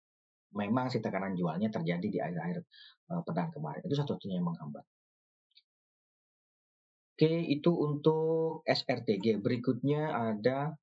memang 0.56 0.88
si 0.88 1.04
tekanan 1.04 1.36
jualnya 1.36 1.68
terjadi 1.68 2.08
di 2.08 2.20
akhir-akhir 2.22 2.58
uh, 3.12 3.22
perdagangan 3.25 3.51
kemarin. 3.56 3.82
Itu 3.84 3.96
satu-satunya 4.00 4.39
yang 4.39 4.48
menghambat. 4.48 4.86
Oke, 7.18 7.34
itu 7.50 7.72
untuk 7.74 8.62
SRTG. 8.62 9.42
Berikutnya 9.42 10.13
ada 10.13 10.77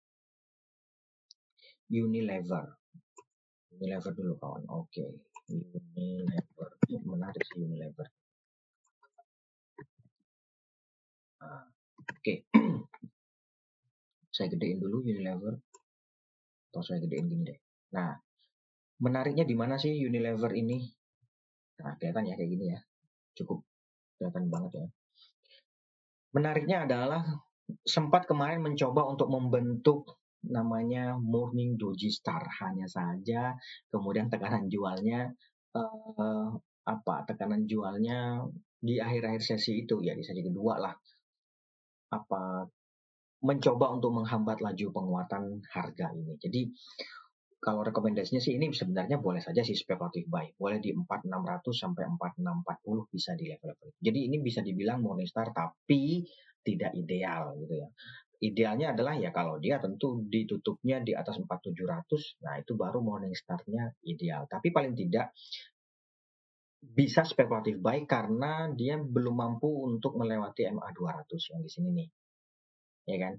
Unilever. 1.86 2.74
Unilever 3.70 4.12
dulu 4.18 4.34
kawan. 4.42 4.66
Oke, 4.66 5.22
Unilever. 5.46 6.68
Menarik 7.06 7.38
sih 7.46 7.62
Unilever. 7.62 8.10
Nah, 11.38 11.70
Oke. 12.02 12.48
saya 14.34 14.50
gedein 14.50 14.82
dulu 14.82 15.06
Unilever. 15.06 15.54
Atau 16.74 16.82
saya 16.82 16.98
gedein 16.98 17.30
gini 17.30 17.46
deh. 17.46 17.58
Nah, 17.94 18.23
menariknya 19.04 19.44
di 19.44 19.52
mana 19.52 19.76
sih 19.76 19.92
Unilever 20.00 20.48
ini? 20.56 20.80
Nah, 21.84 21.92
kelihatan 22.00 22.24
ya 22.24 22.34
kayak 22.40 22.50
gini 22.50 22.64
ya. 22.72 22.80
Cukup 23.36 23.60
kelihatan 24.16 24.48
banget 24.48 24.72
ya. 24.80 24.86
Menariknya 26.32 26.88
adalah 26.88 27.22
sempat 27.84 28.24
kemarin 28.24 28.64
mencoba 28.64 29.04
untuk 29.04 29.28
membentuk 29.28 30.16
namanya 30.44 31.16
Morning 31.16 31.80
Doji 31.80 32.12
Star 32.12 32.44
hanya 32.60 32.84
saja 32.84 33.56
kemudian 33.88 34.28
tekanan 34.28 34.68
jualnya 34.68 35.32
uh, 35.72 36.52
apa 36.84 37.14
tekanan 37.24 37.64
jualnya 37.64 38.44
di 38.76 39.00
akhir-akhir 39.00 39.40
sesi 39.40 39.88
itu 39.88 40.04
ya 40.04 40.12
di 40.12 40.20
sesi 40.20 40.44
kedua 40.44 40.76
lah 40.76 40.92
apa 42.12 42.68
mencoba 43.44 43.92
untuk 43.92 44.12
menghambat 44.16 44.64
laju 44.64 44.86
penguatan 44.88 45.60
harga 45.68 46.12
ini. 46.16 46.40
Jadi 46.40 46.72
kalau 47.64 47.80
rekomendasinya 47.80 48.44
sih 48.44 48.60
ini 48.60 48.68
sebenarnya 48.68 49.16
boleh 49.16 49.40
saja 49.40 49.64
sih 49.64 49.72
spekulatif 49.72 50.28
buy. 50.28 50.52
Boleh 50.52 50.84
di 50.84 50.92
4600 50.92 51.72
sampai 51.72 52.04
4640 52.12 53.08
bisa 53.08 53.32
di 53.32 53.48
level-level. 53.48 53.88
Jadi 54.04 54.18
ini 54.28 54.36
bisa 54.44 54.60
dibilang 54.60 55.00
Morningstar 55.00 55.48
tapi 55.56 56.28
tidak 56.60 56.92
ideal 56.92 57.56
gitu 57.56 57.80
ya. 57.80 57.88
Idealnya 58.44 58.92
adalah 58.92 59.16
ya 59.16 59.32
kalau 59.32 59.56
dia 59.56 59.80
tentu 59.80 60.20
ditutupnya 60.28 61.00
di 61.00 61.16
atas 61.16 61.40
4700, 61.40 62.44
nah 62.44 62.60
itu 62.60 62.76
baru 62.76 63.00
Morningstar-nya 63.00 63.96
ideal. 64.04 64.44
Tapi 64.44 64.68
paling 64.68 64.92
tidak 64.92 65.32
bisa 66.84 67.24
spekulatif 67.24 67.80
buy 67.80 68.04
karena 68.04 68.68
dia 68.76 69.00
belum 69.00 69.40
mampu 69.40 69.88
untuk 69.88 70.20
melewati 70.20 70.68
MA 70.68 70.92
200 70.92 71.32
yang 71.56 71.60
di 71.64 71.70
sini 71.72 71.88
nih. 71.96 72.08
Ya 73.08 73.16
kan? 73.24 73.34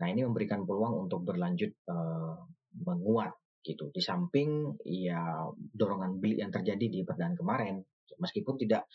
Nah, 0.00 0.06
ini 0.08 0.24
memberikan 0.24 0.64
peluang 0.64 1.08
untuk 1.08 1.24
berlanjut 1.28 1.76
uh, 1.92 2.40
menguat 2.72 3.36
gitu. 3.66 3.90
Di 3.90 3.98
samping 3.98 4.78
ya 4.86 5.50
dorongan 5.50 6.22
beli 6.22 6.38
yang 6.38 6.54
terjadi 6.54 6.86
di 6.86 7.00
perdagangan 7.02 7.34
kemarin, 7.34 7.74
meskipun 8.22 8.54
tidak 8.54 8.86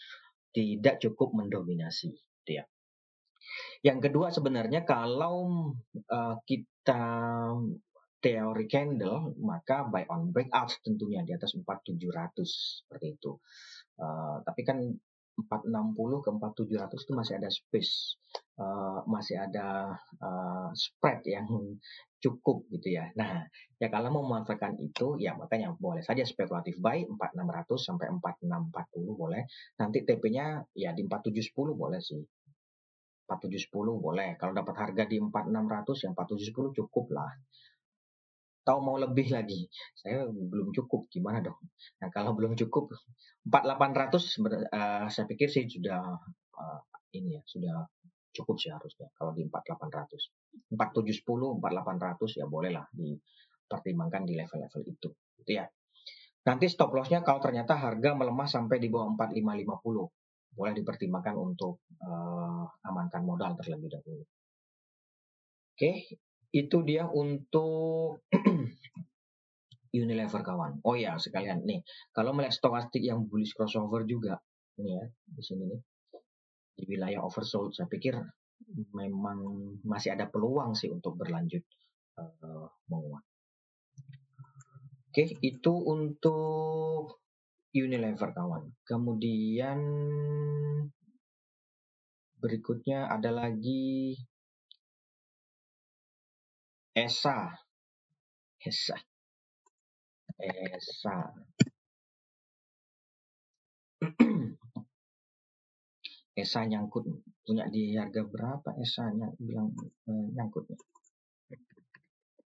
tidak 0.52 1.04
cukup 1.04 1.36
mendominasi, 1.36 2.16
gitu 2.16 2.52
ya. 2.60 2.66
Yang 3.82 4.00
kedua 4.10 4.30
sebenarnya 4.30 4.86
kalau 4.86 5.74
uh, 6.08 6.36
kita 6.46 7.04
teori 8.22 8.66
candle, 8.70 9.34
maka 9.42 9.82
buy 9.90 10.06
on 10.14 10.30
breakout 10.30 10.78
tentunya 10.86 11.26
di 11.26 11.34
atas 11.34 11.58
4700 11.58 12.86
seperti 12.86 13.18
itu. 13.18 13.34
Uh, 13.98 14.46
tapi 14.46 14.62
kan 14.62 14.78
460 15.42 16.26
ke 16.26 16.30
4700 16.30 17.02
itu 17.02 17.14
masih 17.18 17.34
ada 17.42 17.50
space, 17.50 17.94
uh, 18.62 19.02
masih 19.10 19.42
ada 19.42 19.98
uh, 20.22 20.70
spread 20.78 21.26
yang 21.26 21.50
cukup 22.22 22.70
gitu 22.70 22.94
ya. 22.94 23.10
Nah, 23.18 23.50
ya 23.82 23.90
kalau 23.90 24.14
mau 24.14 24.24
memanfaatkan 24.24 24.78
itu, 24.78 25.18
ya 25.18 25.34
makanya 25.34 25.74
boleh 25.74 26.06
saja 26.06 26.22
spekulatif 26.22 26.78
buy 26.78 27.02
4600 27.10 27.82
sampai 27.82 28.08
4640 28.14 29.18
boleh. 29.18 29.44
Nanti 29.82 30.06
TP-nya 30.06 30.62
ya 30.78 30.94
di 30.94 31.04
4710 31.10 31.74
boleh 31.74 32.00
sih. 32.00 32.22
4710 33.26 33.98
boleh. 33.98 34.30
Kalau 34.38 34.54
dapat 34.54 34.76
harga 34.78 35.04
di 35.10 35.18
4600 35.18 36.06
yang 36.06 36.14
4710 36.14 36.78
cukup 36.78 37.06
lah. 37.18 37.32
Tahu 38.62 38.78
mau 38.78 38.94
lebih 38.94 39.34
lagi, 39.34 39.66
saya 39.98 40.30
belum 40.30 40.70
cukup, 40.70 41.10
gimana 41.10 41.42
dong? 41.42 41.58
Nah 41.98 42.14
kalau 42.14 42.38
belum 42.38 42.54
cukup, 42.54 42.94
4800 43.50 44.38
uh, 44.70 45.10
saya 45.10 45.26
pikir 45.26 45.50
sih 45.50 45.66
sudah 45.66 45.98
uh, 46.62 46.82
ini 47.18 47.42
ya, 47.42 47.44
sudah 47.50 47.90
cukup 48.30 48.62
sih 48.62 48.70
harusnya 48.70 49.10
kalau 49.18 49.34
di 49.34 49.50
4800. 49.50 50.41
4710, 50.72 51.60
4800 51.60 52.40
ya 52.40 52.46
bolehlah 52.48 52.86
dipertimbangkan 52.92 54.24
di 54.24 54.34
level-level 54.40 54.82
itu, 54.88 55.10
gitu 55.44 55.52
ya. 55.52 55.66
Nanti 56.42 56.66
stop 56.66 56.96
lossnya 56.98 57.22
kalau 57.22 57.38
ternyata 57.38 57.78
harga 57.78 58.18
melemah 58.18 58.50
sampai 58.50 58.82
di 58.82 58.90
bawah 58.90 59.14
4550, 59.14 60.58
boleh 60.58 60.74
dipertimbangkan 60.74 61.36
untuk 61.38 61.86
uh, 62.02 62.66
amankan 62.88 63.22
modal 63.24 63.54
terlebih 63.56 63.94
dahulu. 63.94 64.26
Oke, 65.72 66.18
itu 66.52 66.78
dia 66.84 67.08
untuk 67.08 68.26
Unilever 69.92 70.42
kawan. 70.42 70.80
Oh 70.88 70.96
ya, 70.96 71.20
sekalian 71.20 71.68
nih, 71.68 71.84
kalau 72.16 72.32
melihat 72.32 72.56
stokastik 72.56 73.04
yang 73.04 73.28
bullish 73.28 73.52
crossover 73.52 74.08
juga, 74.08 74.40
ini 74.80 74.96
ya, 74.96 75.06
di 75.08 75.44
sini 75.44 75.68
nih, 75.68 75.82
di 76.80 76.84
wilayah 76.88 77.22
oversold, 77.28 77.76
saya 77.76 77.92
pikir 77.92 78.16
memang 78.94 79.40
masih 79.86 80.14
ada 80.16 80.30
peluang 80.30 80.76
sih 80.76 80.90
untuk 80.92 81.18
berlanjut 81.18 81.64
uh, 82.18 82.70
menguat. 82.88 83.24
Oke, 85.12 85.28
itu 85.44 85.74
untuk 85.76 87.20
Unilever 87.72 88.36
kawan. 88.36 88.76
Kemudian 88.84 89.80
berikutnya 92.40 93.08
ada 93.12 93.32
lagi 93.32 94.16
ESA. 96.96 97.60
ESA. 98.60 98.98
Esa. 100.42 101.18
Esa 106.42 106.66
nyangkut 106.66 107.06
punya 107.42 107.66
di 107.68 107.98
harga 107.98 108.22
berapa 108.26 108.70
Esa 108.78 109.10
yang 109.12 109.34
bilang 109.42 109.74
eh, 109.82 110.28
nyangkutnya? 110.38 110.78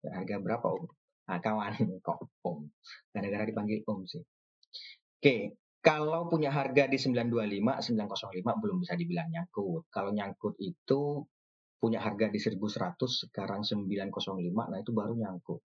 Harga 0.06 0.36
berapa 0.38 0.66
Om? 0.66 0.84
Ah, 1.26 1.40
kawan 1.42 1.74
kok 2.06 2.18
Om. 2.46 2.58
Gara-gara 3.12 3.44
dipanggil 3.44 3.82
Om 3.82 4.00
sih. 4.06 4.22
Oke, 5.16 5.58
kalau 5.82 6.26
punya 6.26 6.50
harga 6.50 6.90
di 6.90 6.98
925, 6.98 7.82
905 7.94 8.62
belum 8.62 8.76
bisa 8.82 8.94
dibilang 8.98 9.30
nyangkut. 9.30 9.86
Kalau 9.90 10.10
nyangkut 10.10 10.54
itu 10.58 11.22
punya 11.76 12.02
harga 12.02 12.26
di 12.32 12.40
1100 12.40 12.98
sekarang 13.28 13.62
905 13.62 14.10
nah 14.50 14.78
itu 14.80 14.90
baru 14.90 15.14
nyangkut. 15.14 15.60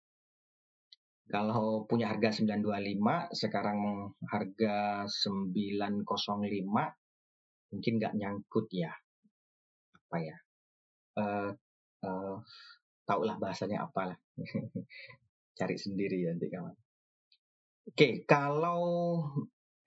Kalau 1.31 1.87
punya 1.87 2.11
harga 2.11 2.43
925, 2.43 3.31
sekarang 3.31 4.11
harga 4.27 5.07
905, 5.07 6.03
mungkin 7.71 7.93
nggak 7.95 8.13
nyangkut 8.19 8.67
ya. 8.75 8.91
Apa 10.11 10.19
ya? 10.19 10.37
Uh, 11.15 11.51
uh, 12.03 12.35
taulah 13.07 13.39
bahasanya 13.39 13.87
apalah. 13.87 14.19
Cari 15.57 15.79
sendiri 15.79 16.27
ya 16.27 16.35
nanti 16.35 16.51
kawan. 16.51 16.75
Oke, 17.87 18.27
kalau 18.27 18.83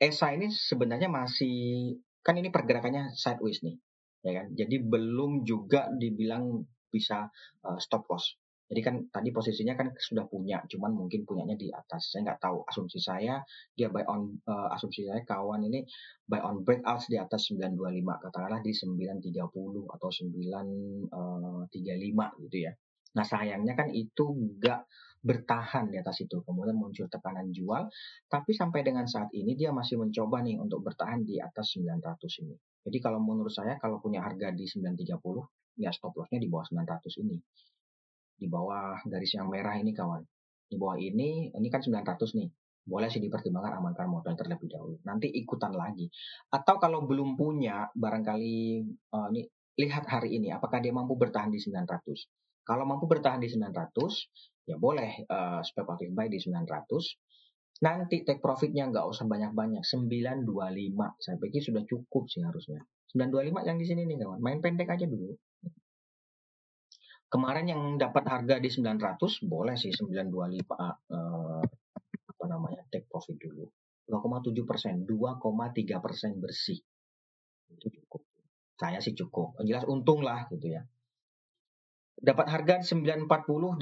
ESA 0.00 0.32
ini 0.32 0.48
sebenarnya 0.48 1.12
masih 1.12 1.92
kan 2.24 2.40
ini 2.40 2.48
pergerakannya 2.48 3.12
sideways 3.12 3.60
nih, 3.60 3.76
ya 4.24 4.32
kan? 4.32 4.46
Jadi 4.56 4.80
belum 4.80 5.44
juga 5.44 5.92
dibilang 5.92 6.64
bisa 6.88 7.28
uh, 7.68 7.76
stop 7.76 8.08
loss. 8.08 8.40
Jadi 8.64 8.80
kan 8.80 8.94
tadi 9.12 9.28
posisinya 9.28 9.76
kan 9.76 9.92
sudah 9.92 10.24
punya, 10.24 10.64
cuman 10.64 10.96
mungkin 10.96 11.28
punyanya 11.28 11.52
di 11.52 11.68
atas. 11.68 12.16
Saya 12.16 12.32
nggak 12.32 12.40
tahu. 12.40 12.64
Asumsi 12.64 12.96
saya 12.96 13.44
dia 13.76 13.92
buy 13.92 14.08
on 14.08 14.40
uh, 14.48 14.72
asumsi 14.72 15.04
saya 15.04 15.20
kawan 15.20 15.68
ini 15.68 15.84
buy 16.24 16.40
on 16.40 16.64
breakout 16.64 17.04
di 17.04 17.20
atas 17.20 17.52
925 17.52 18.24
katakanlah 18.24 18.64
di 18.64 18.72
930 18.72 19.36
atau 19.92 20.08
935 20.08 21.12
uh, 21.12 22.30
gitu 22.48 22.56
ya. 22.56 22.72
Nah 23.14 23.24
sayangnya 23.24 23.76
kan 23.76 23.92
itu 23.92 24.24
nggak 24.32 24.80
bertahan 25.20 25.92
di 25.92 26.00
atas 26.00 26.24
itu. 26.24 26.40
Kemudian 26.40 26.76
muncul 26.76 27.04
tekanan 27.12 27.52
jual, 27.52 27.92
tapi 28.32 28.56
sampai 28.56 28.80
dengan 28.80 29.04
saat 29.04 29.28
ini 29.36 29.56
dia 29.60 29.76
masih 29.76 30.00
mencoba 30.00 30.40
nih 30.40 30.56
untuk 30.56 30.80
bertahan 30.80 31.20
di 31.20 31.36
atas 31.36 31.76
900 31.76 32.00
ini. 32.44 32.56
Jadi 32.84 32.98
kalau 33.00 33.20
menurut 33.20 33.52
saya 33.52 33.76
kalau 33.76 34.00
punya 34.00 34.24
harga 34.24 34.52
di 34.52 34.64
930 34.64 35.20
ya 35.80 35.90
stop 35.90 36.14
lossnya 36.14 36.38
di 36.38 36.46
bawah 36.46 36.66
900 36.70 37.24
ini 37.26 37.38
di 38.34 38.46
bawah 38.50 39.00
garis 39.06 39.32
yang 39.34 39.48
merah 39.48 39.78
ini 39.78 39.94
kawan. 39.94 40.22
Di 40.68 40.76
bawah 40.76 40.98
ini, 40.98 41.54
ini 41.54 41.68
kan 41.70 41.80
900 41.80 42.38
nih. 42.38 42.48
Boleh 42.84 43.08
sih 43.08 43.22
dipertimbangkan 43.22 43.80
amankan 43.80 44.12
modal 44.12 44.36
terlebih 44.36 44.68
dahulu. 44.68 45.00
Nanti 45.08 45.32
ikutan 45.32 45.72
lagi. 45.72 46.04
Atau 46.52 46.76
kalau 46.76 47.08
belum 47.08 47.32
punya, 47.38 47.88
barangkali 47.96 48.56
uh, 49.14 49.28
ini 49.32 49.48
lihat 49.80 50.04
hari 50.06 50.36
ini 50.38 50.54
apakah 50.54 50.78
dia 50.78 50.92
mampu 50.92 51.16
bertahan 51.16 51.48
di 51.48 51.58
900. 51.58 52.64
Kalau 52.64 52.84
mampu 52.84 53.08
bertahan 53.08 53.40
di 53.40 53.48
900, 53.48 54.68
ya 54.68 54.76
boleh 54.80 55.24
uh, 55.28 55.60
spekulatif 55.64 56.12
buy 56.12 56.28
di 56.28 56.40
900. 56.40 57.84
Nanti 57.84 58.22
take 58.22 58.40
profitnya 58.40 58.88
nggak 58.88 59.04
usah 59.04 59.26
banyak-banyak, 59.26 59.82
925. 59.82 60.44
Saya 61.20 61.36
pikir 61.40 61.60
sudah 61.60 61.82
cukup 61.84 62.30
sih 62.30 62.40
harusnya. 62.40 62.80
925 63.12 63.68
yang 63.68 63.78
di 63.78 63.86
sini 63.86 64.02
nih 64.08 64.16
kawan, 64.24 64.40
main 64.40 64.58
pendek 64.62 64.88
aja 64.90 65.06
dulu. 65.06 65.34
Kemarin 67.34 67.66
yang 67.66 67.82
dapat 67.98 68.30
harga 68.30 68.62
di 68.62 68.70
900 68.70 69.18
boleh 69.50 69.74
sih 69.74 69.90
925 69.90 70.70
uh, 70.70 71.66
apa 72.30 72.44
namanya 72.46 72.86
take 72.94 73.10
profit 73.10 73.34
dulu. 73.42 73.66
2,7 74.06 74.54
persen, 74.62 75.02
2,3 75.02 75.42
persen 75.98 76.38
bersih. 76.38 76.78
Itu 77.74 77.90
cukup. 77.90 78.22
Saya 78.78 79.02
sih 79.02 79.18
cukup. 79.18 79.58
Jelas 79.66 79.82
untung 79.90 80.22
lah 80.22 80.46
gitu 80.46 80.78
ya. 80.78 80.86
Dapat 82.14 82.46
harga 82.54 82.86
940 82.86 83.26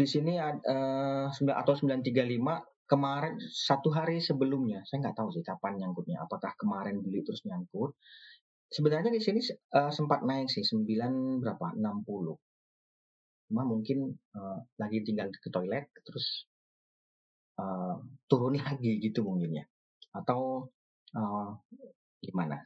di 0.00 0.06
sini 0.08 0.40
uh, 0.40 1.28
atau 1.28 1.74
935 1.76 2.08
kemarin 2.88 3.36
satu 3.52 3.92
hari 3.92 4.24
sebelumnya. 4.24 4.80
Saya 4.88 5.04
nggak 5.04 5.16
tahu 5.20 5.28
sih 5.28 5.44
kapan 5.44 5.76
nyangkutnya. 5.76 6.24
Apakah 6.24 6.56
kemarin 6.56 7.04
beli 7.04 7.20
terus 7.20 7.44
nyangkut? 7.44 7.92
Sebenarnya 8.72 9.12
di 9.12 9.20
sini 9.20 9.44
uh, 9.76 9.92
sempat 9.92 10.24
naik 10.24 10.48
sih 10.48 10.64
9 10.64 10.88
berapa? 11.44 11.76
60 11.76 12.51
cuma 13.52 13.68
mungkin 13.68 14.16
uh, 14.32 14.64
lagi 14.80 15.04
tinggal 15.04 15.28
ke 15.28 15.52
toilet 15.52 15.92
terus 16.08 16.48
uh, 17.60 18.00
turun 18.24 18.56
lagi 18.64 18.96
gitu 18.96 19.20
mungkin 19.20 19.60
ya. 19.60 19.64
Atau 20.16 20.72
uh, 21.12 21.52
gimana? 22.24 22.64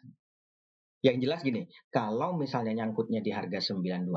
Yang 1.02 1.16
jelas 1.26 1.40
gini 1.42 1.66
kalau 1.90 2.38
misalnya 2.38 2.86
nyangkutnya 2.86 3.18
di 3.18 3.34
harga 3.34 3.58
925 3.58 4.14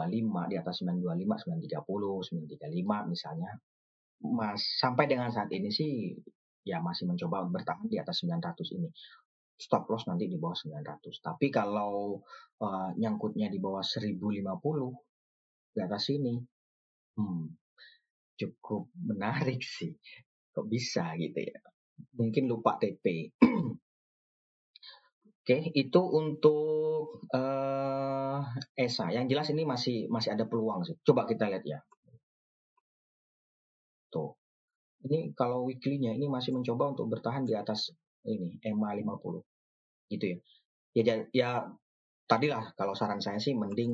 di 0.53 0.55
atas 0.61 0.85
925 0.85 1.49
930 1.49 2.53
935 2.53 3.13
misalnya 3.13 3.49
mas 4.19 4.61
sampai 4.77 5.09
dengan 5.09 5.33
saat 5.33 5.49
ini 5.49 5.73
sih 5.73 6.13
ya 6.69 6.83
masih 6.85 7.09
mencoba 7.09 7.49
bertahan 7.49 7.89
di 7.89 7.97
atas 7.97 8.21
900 8.21 8.77
ini. 8.77 8.93
Stop 9.59 9.91
loss 9.91 10.05
nanti 10.05 10.29
di 10.29 10.37
bawah 10.37 10.55
900 10.55 11.17
tapi 11.17 11.49
kalau 11.49 12.21
uh, 12.61 12.89
nyangkutnya 12.93 13.49
di 13.49 13.57
bawah 13.57 13.81
1050 13.81 14.39
di 15.75 15.79
atas 15.83 16.09
ini 16.09 16.39
Hmm, 17.19 17.51
cukup 18.39 18.87
menarik 18.95 19.59
sih. 19.75 19.91
Kok 20.55 20.71
bisa 20.71 21.11
gitu 21.19 21.35
ya? 21.43 21.59
Mungkin 22.15 22.47
lupa 22.47 22.79
TP. 22.79 23.35
Oke, 25.43 25.57
itu 25.75 26.01
untuk 26.01 27.27
uh, 27.35 28.39
ESA. 28.77 29.11
Yang 29.11 29.25
jelas 29.35 29.47
ini 29.51 29.63
masih 29.67 30.07
masih 30.07 30.31
ada 30.39 30.47
peluang 30.47 30.87
sih. 30.87 30.95
Coba 31.03 31.27
kita 31.27 31.51
lihat 31.51 31.65
ya. 31.67 31.79
Tuh. 34.07 34.31
Ini 34.99 35.31
kalau 35.35 35.67
weekly-nya 35.67 36.11
ini 36.15 36.27
masih 36.27 36.51
mencoba 36.55 36.91
untuk 36.95 37.07
bertahan 37.07 37.43
di 37.47 37.55
atas 37.55 37.91
ini 38.23 38.59
EMA 38.63 38.95
50. 38.95 39.43
Gitu 40.11 40.25
ya. 40.25 40.37
Ya 40.95 41.03
ya, 41.03 41.15
ya 41.35 41.49
tadilah 42.29 42.71
kalau 42.77 42.93
saran 42.93 43.19
saya 43.19 43.41
sih 43.41 43.57
mending 43.57 43.91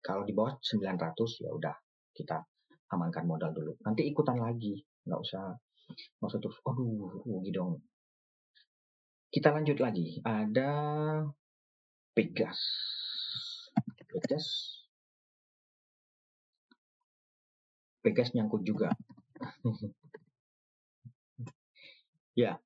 kalau 0.00 0.24
di 0.24 0.32
bawah 0.32 0.56
900 0.62 1.44
ya 1.44 1.50
udah 1.52 1.76
kita 2.20 2.44
amankan 2.92 3.24
modal 3.24 3.50
dulu. 3.56 3.72
Nanti 3.86 4.04
ikutan 4.04 4.36
lagi, 4.36 4.76
nggak 5.08 5.20
usah 5.20 5.56
nggak 6.20 6.28
usah 6.30 6.40
terus, 6.40 6.58
aduh 6.68 7.24
rugi 7.24 7.50
dong. 7.50 7.80
Kita 9.30 9.54
lanjut 9.54 9.78
lagi, 9.78 10.18
ada 10.26 10.70
Pegas. 12.12 12.60
Pegas. 14.10 14.46
Pegas 18.02 18.28
nyangkut 18.34 18.66
juga. 18.66 18.90
ya, 22.42 22.58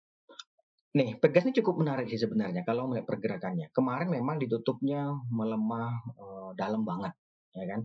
Nih, 0.95 1.19
Pegas 1.19 1.43
ini 1.43 1.59
cukup 1.59 1.83
menarik 1.83 2.07
sih 2.07 2.23
sebenarnya 2.23 2.63
kalau 2.63 2.87
melihat 2.87 3.11
pergerakannya. 3.11 3.67
Kemarin 3.75 4.15
memang 4.15 4.39
ditutupnya 4.39 5.11
melemah 5.27 5.91
uh, 6.15 6.51
dalam 6.55 6.87
banget, 6.87 7.11
ya 7.51 7.67
kan? 7.67 7.83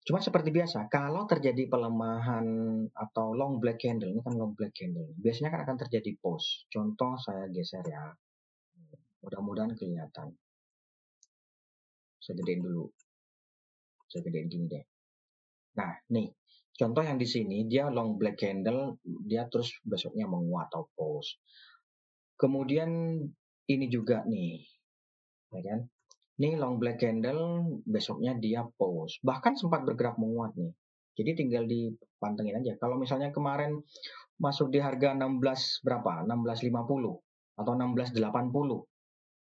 Cuma 0.00 0.16
seperti 0.16 0.48
biasa, 0.48 0.88
kalau 0.88 1.28
terjadi 1.28 1.68
pelemahan 1.68 2.46
atau 2.96 3.36
long 3.36 3.60
black 3.60 3.84
candle, 3.84 4.08
ini 4.08 4.24
kan 4.24 4.32
long 4.32 4.56
black 4.56 4.72
candle, 4.72 5.12
biasanya 5.20 5.52
kan 5.52 5.60
akan 5.68 5.76
terjadi 5.86 6.16
pause. 6.16 6.64
Contoh 6.72 7.20
saya 7.20 7.44
geser 7.52 7.84
ya, 7.84 8.08
mudah-mudahan 9.20 9.76
kelihatan. 9.76 10.32
Saya 12.16 12.34
gedein 12.40 12.64
dulu. 12.64 12.88
Saya 14.08 14.24
gedein 14.24 14.48
gini 14.48 14.66
deh. 14.72 14.84
Nah, 15.76 15.92
nih, 16.10 16.32
contoh 16.74 17.04
yang 17.04 17.20
di 17.20 17.28
sini 17.28 17.68
dia 17.68 17.92
long 17.92 18.16
black 18.16 18.40
candle, 18.40 18.96
dia 19.04 19.46
terus 19.52 19.68
besoknya 19.84 20.24
menguat 20.24 20.72
atau 20.72 20.88
pause. 20.96 21.36
Kemudian 22.40 23.20
ini 23.68 23.86
juga 23.92 24.24
nih, 24.24 24.64
ya 25.52 25.60
kan? 25.60 25.80
Ini 26.40 26.56
long 26.56 26.80
black 26.80 27.04
candle, 27.04 27.68
besoknya 27.84 28.32
dia 28.32 28.64
pause. 28.64 29.20
Bahkan 29.20 29.60
sempat 29.60 29.84
bergerak 29.84 30.16
menguat 30.16 30.56
nih. 30.56 30.72
Jadi 31.20 31.30
tinggal 31.36 31.68
dipantengin 31.68 32.64
aja. 32.64 32.80
Kalau 32.80 32.96
misalnya 32.96 33.28
kemarin 33.28 33.84
masuk 34.40 34.72
di 34.72 34.80
harga 34.80 35.12
16 35.12 35.84
berapa? 35.84 36.24
1650 36.24 37.60
atau 37.60 37.72
1680. 37.76 38.88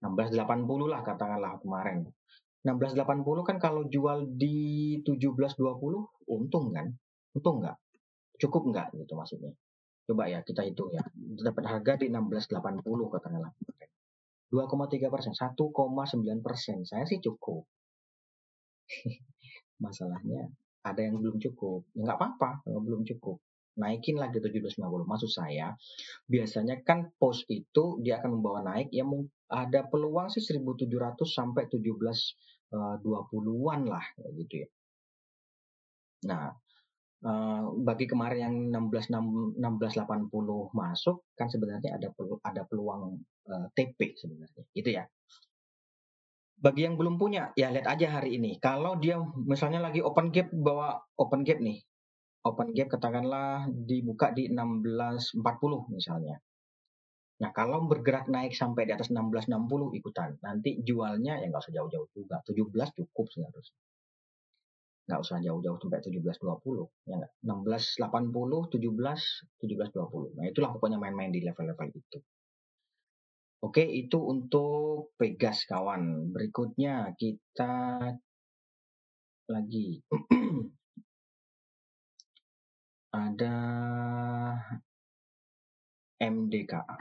1680 0.04 0.92
lah 0.92 1.02
katakanlah 1.08 1.56
kemarin. 1.64 2.04
1680 2.68 3.48
kan 3.48 3.58
kalau 3.64 3.88
jual 3.88 4.28
di 4.36 5.00
1720 5.08 6.28
untung 6.36 6.76
kan? 6.76 6.92
Untung 7.32 7.64
nggak? 7.64 7.80
Cukup 8.44 8.76
nggak 8.76 8.92
gitu 9.00 9.16
maksudnya? 9.16 9.56
Coba 10.04 10.28
ya 10.28 10.44
kita 10.44 10.68
hitung 10.68 10.92
ya. 10.92 11.04
Dapat 11.16 11.64
harga 11.64 11.96
di 11.96 12.12
1680 12.12 12.84
katakanlah. 12.84 13.56
2,3 14.54 15.10
persen, 15.10 15.34
1,9 15.34 15.58
persen. 16.46 16.86
Saya 16.86 17.10
sih 17.10 17.18
cukup. 17.18 17.66
Masalahnya 19.84 20.46
ada 20.86 21.02
yang 21.02 21.18
belum 21.18 21.42
cukup. 21.42 21.90
Ya 21.98 22.06
nggak 22.06 22.22
apa-apa 22.22 22.62
kalau 22.62 22.86
belum 22.86 23.02
cukup. 23.02 23.42
Naikin 23.82 24.22
lagi 24.22 24.38
1750. 24.38 25.10
Maksud 25.10 25.34
saya, 25.34 25.74
biasanya 26.30 26.86
kan 26.86 27.10
post 27.18 27.50
itu 27.50 27.98
dia 28.06 28.22
akan 28.22 28.38
membawa 28.38 28.62
naik. 28.62 28.94
Ya 28.94 29.02
ada 29.50 29.90
peluang 29.90 30.30
sih 30.30 30.46
1700 30.46 30.86
sampai 31.26 31.66
1720-an 31.74 33.82
lah 33.90 34.06
gitu 34.38 34.62
ya. 34.62 34.70
Nah, 36.30 36.54
Uh, 37.24 37.72
bagi 37.88 38.04
kemarin 38.04 38.68
yang 38.76 38.92
16 38.92 39.56
1680 39.56 40.28
masuk 40.76 41.24
kan 41.40 41.48
sebenarnya 41.48 41.96
ada 41.96 42.12
pelu, 42.12 42.36
ada 42.44 42.68
peluang 42.68 43.16
eh, 43.50 43.68
TP 43.76 44.00
sebenarnya 44.16 44.64
gitu 44.74 44.90
ya. 44.90 45.04
Bagi 46.64 46.88
yang 46.88 46.96
belum 46.96 47.20
punya 47.20 47.52
ya 47.60 47.68
lihat 47.76 47.88
aja 47.92 48.20
hari 48.20 48.40
ini. 48.40 48.56
Kalau 48.62 48.96
dia 48.96 49.20
misalnya 49.44 49.84
lagi 49.84 50.00
open 50.00 50.32
gap 50.32 50.48
bawa 50.52 50.96
open 51.20 51.44
gap 51.44 51.60
nih. 51.60 51.84
Open 52.44 52.72
gap 52.76 52.88
katakanlah 52.92 53.68
dibuka 53.68 54.32
di 54.32 54.48
1640 54.52 55.44
misalnya. 55.92 56.40
Nah, 57.44 57.52
kalau 57.52 57.84
bergerak 57.84 58.32
naik 58.32 58.56
sampai 58.56 58.88
di 58.88 58.94
atas 58.96 59.12
1660 59.12 59.92
ikutan. 60.00 60.40
Nanti 60.40 60.80
jualnya 60.80 61.40
ya 61.44 61.52
nggak 61.52 61.64
usah 61.64 61.76
jauh-jauh 61.76 62.08
juga. 62.16 62.40
17 62.48 62.96
cukup 62.96 63.26
seharusnya 63.28 63.80
nggak 65.04 65.20
usah 65.20 65.38
jauh-jauh 65.44 65.78
sampai 65.84 66.00
1720 66.00 67.12
ya 67.12 67.20
nggak 67.20 67.32
1680 67.44 68.72
17 68.72 69.60
1720 69.60 70.40
nah 70.40 70.44
itulah 70.48 70.70
pokoknya 70.72 70.96
main-main 70.96 71.28
di 71.28 71.44
level-level 71.44 71.92
itu 71.92 72.24
oke 73.64 73.84
itu 73.84 74.20
untuk 74.20 75.16
Pegas 75.16 75.64
kawan 75.66 76.36
berikutnya 76.36 77.16
kita 77.16 78.00
lagi 79.48 80.04
ada 83.24 83.56
MDKA 86.20 87.00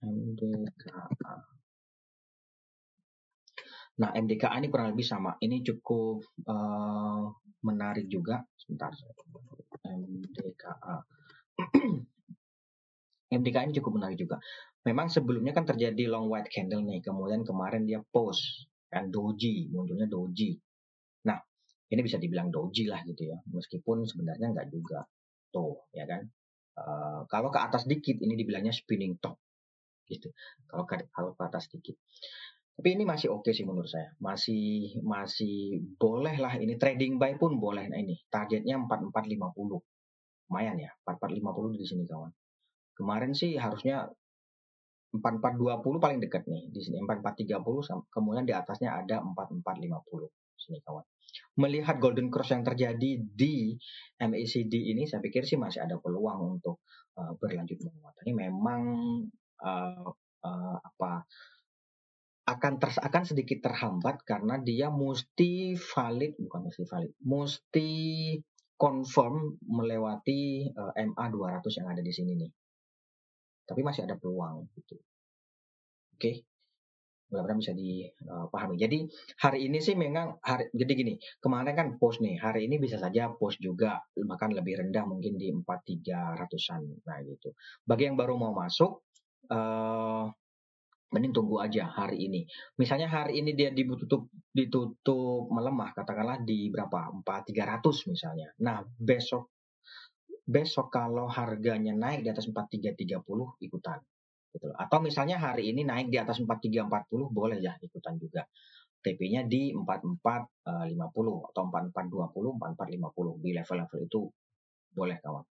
MDKA 0.00 1.60
Nah, 4.00 4.16
MDKA 4.16 4.56
ini 4.56 4.72
kurang 4.72 4.96
lebih 4.96 5.04
sama. 5.04 5.36
Ini 5.36 5.60
cukup 5.60 6.24
uh, 6.48 7.28
menarik 7.60 8.08
juga. 8.08 8.40
Sebentar. 8.56 8.88
MDKA. 9.84 10.96
MDKA 13.28 13.60
ini 13.68 13.76
cukup 13.76 14.00
menarik 14.00 14.16
juga. 14.16 14.40
Memang 14.80 15.12
sebelumnya 15.12 15.52
kan 15.52 15.68
terjadi 15.68 16.08
long 16.08 16.32
white 16.32 16.48
candle 16.48 16.80
nih. 16.80 17.04
Kemudian 17.04 17.44
kemarin 17.44 17.84
dia 17.84 18.00
post. 18.00 18.68
Kan 18.88 19.12
doji. 19.12 19.68
Munculnya 19.68 20.08
doji. 20.08 20.56
Nah, 21.28 21.36
ini 21.92 22.00
bisa 22.00 22.16
dibilang 22.16 22.48
doji 22.48 22.88
lah 22.88 23.04
gitu 23.04 23.28
ya. 23.28 23.36
Meskipun 23.52 24.08
sebenarnya 24.08 24.56
nggak 24.56 24.68
juga. 24.72 25.04
Tuh, 25.52 25.84
ya 25.92 26.08
kan. 26.08 26.24
Uh, 26.80 27.20
kalau 27.28 27.52
ke 27.52 27.60
atas 27.60 27.84
dikit, 27.84 28.16
ini 28.24 28.38
dibilangnya 28.40 28.72
spinning 28.72 29.20
top. 29.20 29.36
Gitu. 30.08 30.32
Kalau 30.64 30.88
ke, 30.88 31.06
kalau 31.12 31.36
ke 31.36 31.42
atas 31.44 31.68
dikit. 31.68 32.00
Tapi 32.80 32.96
ini 32.96 33.04
masih 33.04 33.28
oke 33.28 33.44
okay 33.44 33.52
sih 33.52 33.68
menurut 33.68 33.92
saya. 33.92 34.16
Masih 34.24 34.96
masih 35.04 35.84
boleh 36.00 36.40
lah 36.40 36.56
ini 36.56 36.80
trading 36.80 37.20
buy 37.20 37.36
pun 37.36 37.60
boleh. 37.60 37.84
Nah 37.92 38.00
ini 38.00 38.16
targetnya 38.32 38.80
4450. 38.80 40.48
Lumayan 40.48 40.76
ya, 40.80 40.88
4450 41.04 41.76
di 41.76 41.84
sini 41.84 42.08
kawan. 42.08 42.32
Kemarin 42.96 43.36
sih 43.36 43.60
harusnya 43.60 44.08
4420 45.10 45.98
paling 45.98 46.18
dekat 46.22 46.46
nih 46.46 46.70
di 46.70 46.80
sini 46.80 47.02
4430 47.02 48.14
kemudian 48.14 48.46
di 48.46 48.54
atasnya 48.54 48.94
ada 48.94 49.18
4450 49.22 50.40
sini 50.60 50.78
kawan. 50.84 51.04
Melihat 51.56 51.96
golden 51.98 52.28
cross 52.28 52.52
yang 52.52 52.62
terjadi 52.62 53.16
di 53.16 53.74
MACD 54.20 54.74
ini 54.92 55.08
saya 55.08 55.24
pikir 55.24 55.48
sih 55.48 55.56
masih 55.56 55.82
ada 55.82 55.96
peluang 55.96 56.60
untuk 56.60 56.84
uh, 57.16 57.32
berlanjut 57.40 57.80
menguat. 57.80 58.14
Ini 58.22 58.32
memang 58.36 58.82
uh, 59.64 60.08
uh, 60.44 60.76
apa 60.78 61.24
akan 62.50 62.72
ter, 62.82 62.90
akan 62.98 63.22
sedikit 63.22 63.62
terhambat 63.62 64.26
karena 64.26 64.58
dia 64.58 64.90
mesti 64.90 65.78
valid 65.78 66.34
bukan 66.34 66.66
mesti 66.66 66.82
valid 66.82 67.12
mesti 67.22 67.90
confirm 68.74 69.54
melewati 69.70 70.66
uh, 70.74 70.90
MA 70.98 71.26
200 71.30 71.78
yang 71.78 71.88
ada 71.94 72.02
di 72.02 72.10
sini 72.10 72.34
nih 72.34 72.50
tapi 73.70 73.86
masih 73.86 74.02
ada 74.02 74.18
peluang 74.18 74.66
gitu 74.74 74.98
oke 74.98 76.18
okay? 76.18 76.42
mudah-mudahan 77.30 77.58
bisa 77.62 77.72
dipahami. 77.72 78.74
Eh, 78.74 78.80
jadi 78.84 78.98
hari 79.38 79.58
ini 79.70 79.78
sih 79.78 79.94
memang 79.94 80.42
hari 80.42 80.66
jadi 80.74 80.92
gini, 80.98 81.14
kemarin 81.38 81.74
kan 81.78 81.88
post 81.96 82.18
nih, 82.18 82.36
hari 82.42 82.66
ini 82.66 82.82
bisa 82.82 82.98
saja 82.98 83.30
post 83.30 83.62
juga 83.62 84.02
bahkan 84.26 84.50
lebih 84.50 84.82
rendah 84.82 85.06
mungkin 85.06 85.38
di 85.38 85.54
4300-an. 85.54 86.82
Nah 87.06 87.18
gitu. 87.22 87.54
Bagi 87.86 88.10
yang 88.10 88.18
baru 88.18 88.34
mau 88.34 88.50
masuk 88.50 89.06
uh, 89.46 90.26
mending 91.14 91.34
tunggu 91.34 91.62
aja 91.62 91.86
hari 91.86 92.26
ini. 92.26 92.46
Misalnya 92.78 93.06
hari 93.06 93.42
ini 93.42 93.54
dia 93.54 93.70
ditutup 93.70 94.30
ditutup 94.50 95.46
melemah 95.50 95.94
katakanlah 95.94 96.42
di 96.42 96.70
berapa? 96.70 97.14
4300 97.22 98.10
misalnya. 98.10 98.48
Nah, 98.62 98.82
besok 98.98 99.50
besok 100.46 100.92
kalau 100.92 101.26
harganya 101.28 101.92
naik 101.96 102.24
di 102.24 102.30
atas 102.30 102.48
4330 102.48 103.64
ikutan 103.64 103.98
gitu. 104.54 104.68
Atau 104.74 104.98
misalnya 105.02 105.38
hari 105.38 105.70
ini 105.70 105.86
naik 105.86 106.10
di 106.10 106.18
atas 106.18 106.42
4340 106.42 107.30
boleh 107.30 107.58
ya 107.62 107.78
ikutan 107.78 108.18
juga. 108.18 108.44
TP-nya 109.00 109.48
di 109.48 109.72
4450 109.72 111.48
atau 111.48 111.62
4420, 111.72 112.60
4450 112.60 113.40
di 113.40 113.50
level-level 113.56 113.98
itu 114.04 114.20
boleh 114.92 115.16
kawan. 115.24 115.46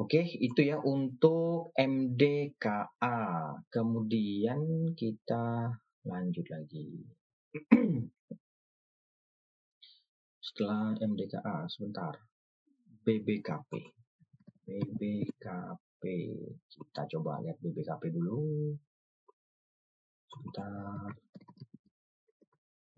Oke, 0.00 0.24
itu 0.24 0.60
ya 0.64 0.80
untuk 0.80 1.76
MDKA. 1.76 3.18
Kemudian 3.68 4.88
kita 4.96 5.68
lanjut 6.08 6.48
lagi. 6.48 7.04
Setelah 10.40 10.96
MDKA, 10.96 11.68
sebentar. 11.68 12.16
BBKP. 13.02 13.72
BBKP. 14.66 16.02
Kita 16.70 17.02
coba 17.18 17.42
lihat 17.42 17.58
BBKP 17.58 18.02
dulu. 18.14 18.74
Sebentar. 20.30 21.10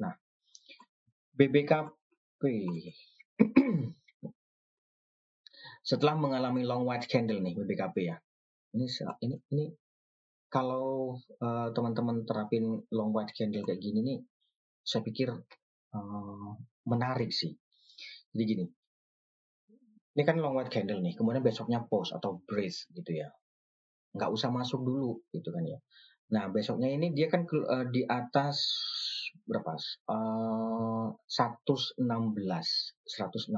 Nah, 0.01 0.15
BBKP. 1.35 2.43
setelah 5.85 6.17
mengalami 6.17 6.65
long 6.65 6.89
white 6.89 7.05
candle 7.05 7.45
nih 7.45 7.53
BBKP 7.53 7.97
ya. 8.09 8.17
Ini 8.73 8.89
ini 9.21 9.37
ini 9.53 9.65
kalau 10.49 11.21
uh, 11.45 11.69
teman-teman 11.77 12.25
terapin 12.25 12.81
long 12.89 13.13
white 13.13 13.37
candle 13.37 13.63
kayak 13.69 13.85
gini 13.85 14.01
nih, 14.01 14.19
saya 14.81 15.05
pikir 15.05 15.29
uh, 15.93 16.51
menarik 16.89 17.31
sih. 17.31 17.53
Jadi 18.33 18.43
gini, 18.49 18.65
ini 20.15 20.23
kan 20.23 20.39
long 20.39 20.55
white 20.55 20.71
candle 20.71 21.03
nih, 21.03 21.19
kemudian 21.19 21.43
besoknya 21.43 21.83
pause 21.91 22.15
atau 22.15 22.39
brace 22.47 22.87
gitu 22.95 23.11
ya. 23.19 23.35
Nggak 24.15 24.31
usah 24.31 24.55
masuk 24.55 24.87
dulu 24.87 25.19
gitu 25.35 25.51
kan 25.51 25.67
ya. 25.67 25.79
Nah 26.31 26.49
besoknya 26.55 26.87
ini 26.87 27.11
dia 27.11 27.27
kan 27.27 27.43
uh, 27.51 27.87
di 27.91 28.07
atas 28.07 28.63
berapa? 29.43 29.75
Uh, 30.07 31.19
116, 31.27 31.99
116. 31.99 33.51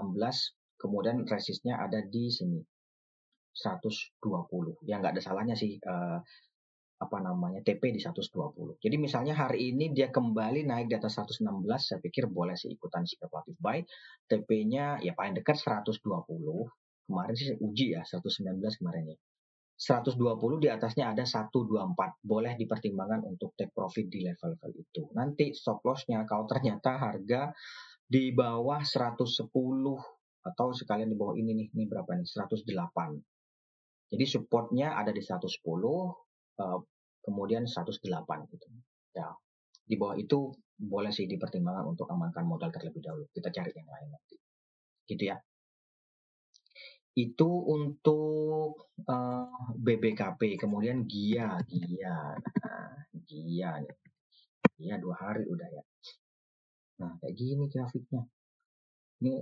Kemudian 0.76 1.28
resistnya 1.28 1.76
ada 1.76 2.00
di 2.00 2.32
sini 2.32 2.60
120. 3.52 4.88
Ya 4.88 4.96
nggak 4.96 5.16
ada 5.16 5.22
salahnya 5.24 5.56
sih 5.56 5.76
uh, 5.84 6.20
apa 6.96 7.20
namanya 7.20 7.60
TP 7.60 7.92
di 7.92 8.00
120. 8.00 8.80
Jadi 8.80 8.96
misalnya 8.96 9.36
hari 9.36 9.68
ini 9.72 9.92
dia 9.92 10.08
kembali 10.08 10.64
naik 10.64 10.88
di 10.88 10.96
atas 10.96 11.20
116, 11.20 11.44
saya 11.76 11.98
pikir 12.00 12.24
boleh 12.32 12.56
sih 12.56 12.72
ikutan 12.72 13.04
spekulatif 13.04 13.52
buy. 13.60 13.84
TP-nya 14.24 15.04
ya 15.04 15.12
paling 15.12 15.36
dekat 15.36 15.60
120. 15.60 16.00
Kemarin 17.06 17.34
sih 17.36 17.52
uji 17.60 17.94
ya 17.94 18.02
119 18.02 18.80
kemarin 18.80 19.12
ya. 19.12 19.16
120 19.76 20.16
di 20.56 20.72
atasnya 20.72 21.12
ada 21.12 21.28
124. 21.28 22.24
Boleh 22.24 22.56
dipertimbangkan 22.56 23.28
untuk 23.28 23.52
take 23.60 23.76
profit 23.76 24.08
di 24.08 24.24
level-level 24.24 24.72
itu. 24.72 25.12
Nanti 25.12 25.52
stop 25.52 25.84
loss-nya 25.84 26.24
kalau 26.24 26.48
ternyata 26.48 26.96
harga 26.96 27.52
di 28.08 28.32
bawah 28.32 28.80
110 28.80 29.52
atau 30.48 30.66
sekalian 30.72 31.12
di 31.12 31.16
bawah 31.18 31.36
ini 31.36 31.52
nih, 31.52 31.68
ini 31.76 31.84
berapa 31.84 32.08
nih? 32.08 32.24
108. 32.24 34.16
Jadi 34.16 34.24
supportnya 34.24 34.96
ada 34.96 35.12
di 35.12 35.20
110, 35.20 35.44
uh, 36.60 36.80
kemudian 37.24 37.66
108 37.66 38.00
gitu. 38.52 38.66
Ya, 39.16 39.32
di 39.86 39.94
bawah 39.98 40.16
itu 40.18 40.54
boleh 40.76 41.08
sih 41.08 41.24
dipertimbangkan 41.24 41.96
untuk 41.96 42.06
amankan 42.12 42.44
modal 42.44 42.68
terlebih 42.68 43.00
dahulu. 43.00 43.26
Kita 43.32 43.48
cari 43.48 43.72
yang 43.72 43.88
lain 43.88 44.08
nanti. 44.12 44.36
Gitu 45.08 45.24
ya. 45.26 45.36
Itu 47.16 47.48
untuk 47.64 48.92
uh, 49.08 49.48
eh, 49.48 49.72
BBKP, 49.80 50.60
kemudian 50.60 51.08
GIA, 51.08 51.56
GIA, 51.64 52.36
nah, 52.36 52.92
GIA 53.24 53.72
nih. 53.80 53.96
GIA 54.76 54.96
dua 55.00 55.16
hari 55.16 55.48
udah 55.48 55.64
ya. 55.64 55.84
Nah, 57.00 57.16
kayak 57.24 57.34
gini 57.40 57.72
grafiknya. 57.72 58.20
Ini 59.24 59.32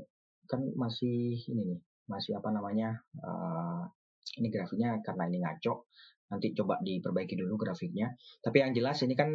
kan 0.47 0.63
masih 0.79 1.35
ini 1.51 1.75
nih, 1.75 1.81
masih 2.07 2.39
apa 2.39 2.55
namanya? 2.55 2.95
Uh, 3.19 3.91
ini 4.39 4.55
grafiknya 4.55 5.03
karena 5.03 5.27
ini 5.27 5.43
ngaco 5.43 5.91
nanti 6.35 6.51
coba 6.51 6.83
diperbaiki 6.83 7.39
dulu 7.39 7.55
grafiknya 7.55 8.11
tapi 8.43 8.59
yang 8.59 8.75
jelas 8.75 8.99
ini 9.07 9.15
kan 9.15 9.31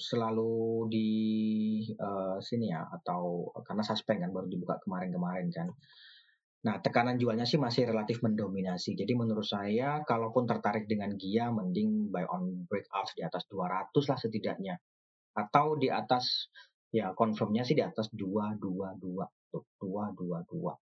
selalu 0.00 0.88
di 0.88 1.10
uh, 1.98 2.40
sini 2.40 2.72
ya 2.72 2.86
atau 2.88 3.52
karena 3.66 3.82
suspend 3.84 4.24
kan 4.24 4.30
baru 4.32 4.48
dibuka 4.48 4.80
kemarin-kemarin 4.80 5.50
kan 5.50 5.68
Nah, 6.60 6.76
tekanan 6.84 7.16
jualnya 7.16 7.48
sih 7.48 7.56
masih 7.56 7.88
relatif 7.88 8.20
mendominasi. 8.20 8.92
Jadi 8.92 9.16
menurut 9.16 9.48
saya, 9.48 10.04
kalaupun 10.04 10.44
tertarik 10.44 10.84
dengan 10.84 11.16
Gia, 11.16 11.48
mending 11.48 12.12
buy 12.12 12.28
on 12.28 12.68
breakout 12.68 13.16
di 13.16 13.24
atas 13.24 13.48
200 13.48 13.88
lah 13.96 14.18
setidaknya. 14.20 14.76
Atau 15.40 15.80
di 15.80 15.88
atas, 15.88 16.52
ya 16.92 17.16
confirmnya 17.16 17.64
sih 17.64 17.72
di 17.72 17.80
atas 17.80 18.12
222. 18.12 18.60
Tuh, 19.48 19.64
222 19.80 20.89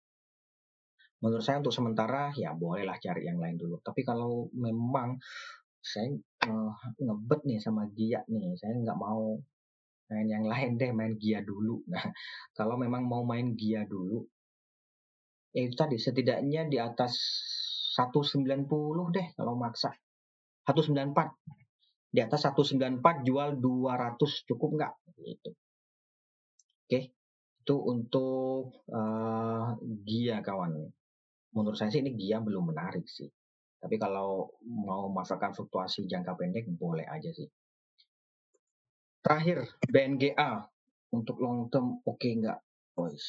menurut 1.24 1.40
saya 1.40 1.64
untuk 1.64 1.72
sementara 1.72 2.36
ya 2.36 2.52
bolehlah 2.52 3.00
cari 3.00 3.24
yang 3.24 3.40
lain 3.40 3.56
dulu. 3.56 3.80
Tapi 3.80 4.04
kalau 4.04 4.52
memang 4.52 5.16
saya 5.80 6.12
uh, 6.52 6.76
ngebet 7.00 7.48
nih 7.48 7.60
sama 7.64 7.88
Gia 7.96 8.28
nih, 8.28 8.60
saya 8.60 8.76
nggak 8.76 9.00
mau 9.00 9.40
main 10.12 10.28
yang 10.28 10.44
lain 10.44 10.76
deh, 10.76 10.92
main 10.92 11.16
Gia 11.16 11.40
dulu. 11.40 11.80
Nah, 11.92 12.12
kalau 12.52 12.76
memang 12.76 13.08
mau 13.08 13.24
main 13.24 13.56
Gia 13.56 13.88
dulu, 13.88 14.20
ya 15.56 15.64
itu 15.64 15.76
tadi 15.80 15.96
setidaknya 15.96 16.68
di 16.68 16.76
atas 16.76 17.16
190 17.96 18.68
deh 19.16 19.28
kalau 19.40 19.56
maksa. 19.56 19.96
194. 20.68 21.16
Di 22.14 22.20
atas 22.20 22.46
194 22.52 23.00
jual 23.24 23.58
200 23.64 24.20
cukup 24.52 24.70
nggak? 24.76 24.94
Gitu. 25.24 25.52
Oke, 26.84 27.00
itu 27.64 27.76
untuk 27.80 28.76
uh, 28.92 29.72
Gia 30.04 30.44
kawan 30.44 30.92
menurut 31.54 31.78
saya 31.78 31.94
sih 31.94 32.02
ini 32.02 32.18
Gia 32.18 32.42
belum 32.42 32.74
menarik 32.74 33.06
sih. 33.06 33.30
Tapi 33.84 33.96
kalau 34.00 34.48
mau 34.64 35.12
masukkan 35.12 35.52
fluktuasi 35.52 36.08
jangka 36.08 36.40
pendek 36.40 36.68
boleh 36.72 37.04
aja 37.04 37.30
sih. 37.30 37.48
Terakhir 39.24 39.64
BNGA 39.88 40.68
untuk 41.16 41.40
long 41.40 41.68
term 41.72 42.00
oke 42.04 42.20
okay 42.20 42.32
nggak? 42.40 42.60
Boys. 42.96 43.28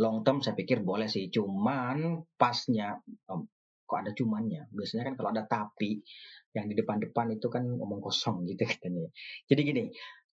Long 0.00 0.24
term 0.24 0.40
saya 0.40 0.56
pikir 0.56 0.80
boleh 0.80 1.06
sih, 1.06 1.28
cuman 1.28 2.24
pasnya 2.36 2.96
um, 3.28 3.44
kok 3.84 3.98
ada 4.00 4.12
cumannya. 4.16 4.72
Biasanya 4.72 5.12
kan 5.12 5.14
kalau 5.20 5.30
ada 5.36 5.44
tapi 5.44 6.00
yang 6.56 6.68
di 6.68 6.74
depan-depan 6.76 7.36
itu 7.36 7.52
kan 7.52 7.64
omong 7.64 8.00
kosong 8.00 8.48
gitu 8.48 8.64
katanya. 8.72 9.04
Jadi 9.48 9.60
gini, 9.68 9.84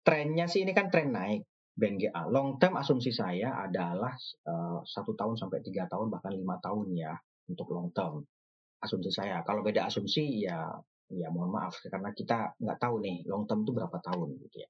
trennya 0.06 0.46
sih 0.46 0.62
ini 0.62 0.78
kan 0.78 0.94
tren 0.94 1.10
naik. 1.10 1.42
BNGA. 1.78 2.26
Long 2.34 2.58
term 2.58 2.74
asumsi 2.82 3.14
saya 3.14 3.54
adalah 3.62 4.18
uh, 4.50 4.82
satu 4.82 5.14
tahun 5.14 5.38
sampai 5.38 5.62
tiga 5.62 5.86
tahun 5.86 6.10
bahkan 6.10 6.34
lima 6.34 6.58
tahun 6.58 6.90
ya 6.98 7.14
untuk 7.46 7.70
long 7.70 7.94
term. 7.94 8.26
Asumsi 8.82 9.14
saya. 9.14 9.46
Kalau 9.46 9.62
beda 9.62 9.86
asumsi 9.86 10.50
ya 10.50 10.74
ya 11.08 11.32
mohon 11.32 11.56
maaf 11.56 11.80
karena 11.88 12.12
kita 12.12 12.60
nggak 12.60 12.80
tahu 12.84 13.00
nih 13.00 13.24
long 13.30 13.48
term 13.48 13.64
itu 13.64 13.72
berapa 13.78 13.98
tahun 14.02 14.42
gitu 14.42 14.58
ya. 14.66 14.70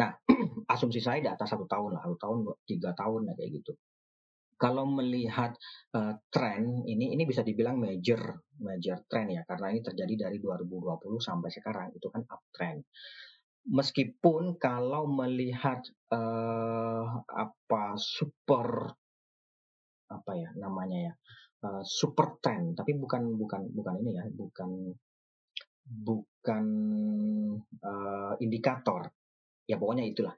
Nah 0.00 0.10
asumsi 0.74 1.04
saya 1.04 1.20
di 1.20 1.28
atas 1.28 1.52
satu 1.52 1.68
tahun 1.68 2.00
lah, 2.00 2.02
satu 2.08 2.16
tahun 2.16 2.38
tiga 2.64 2.96
tahun 2.96 3.28
ya 3.28 3.34
kayak 3.36 3.52
gitu. 3.62 3.72
Kalau 4.56 4.86
melihat 4.88 5.52
uh, 5.92 6.16
tren 6.32 6.86
ini 6.88 7.12
ini 7.12 7.28
bisa 7.28 7.44
dibilang 7.44 7.76
major 7.76 8.40
major 8.56 9.04
trend 9.04 9.36
ya 9.36 9.42
karena 9.44 9.74
ini 9.74 9.84
terjadi 9.84 10.30
dari 10.30 10.38
2020 10.40 10.96
sampai 11.20 11.50
sekarang 11.52 11.88
itu 11.92 12.08
kan 12.08 12.22
uptrend 12.24 12.86
meskipun 13.68 14.58
kalau 14.58 15.06
melihat 15.06 15.82
uh, 16.10 17.22
apa 17.30 17.94
super 17.94 18.90
apa 20.12 20.32
ya 20.36 20.50
namanya 20.58 20.98
ya 21.08 21.12
uh, 21.64 21.82
super 21.86 22.42
trend 22.42 22.76
tapi 22.76 22.98
bukan 22.98 23.38
bukan 23.38 23.70
bukan 23.72 23.94
ini 24.02 24.10
ya 24.18 24.24
bukan 24.28 24.92
bukan 25.86 26.64
uh, 27.82 28.34
indikator. 28.38 29.10
Ya 29.66 29.78
pokoknya 29.78 30.06
itulah. 30.06 30.34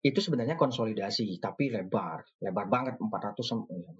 Itu 0.00 0.24
sebenarnya 0.24 0.56
konsolidasi 0.56 1.36
tapi 1.36 1.68
lebar 1.68 2.24
lebar 2.40 2.66
banget 2.72 2.96
400 2.96 3.68
ya, 3.68 3.92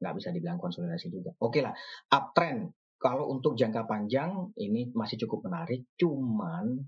nggak 0.00 0.14
bisa 0.16 0.28
dibilang 0.28 0.60
konsolidasi 0.60 1.08
juga. 1.08 1.32
Oke 1.40 1.60
okay 1.60 1.62
lah 1.64 1.74
uptrend. 2.12 2.72
Kalau 3.00 3.32
untuk 3.32 3.56
jangka 3.56 3.88
panjang 3.88 4.52
ini 4.60 4.92
masih 4.92 5.24
cukup 5.24 5.48
menarik 5.48 5.88
cuman 5.96 6.84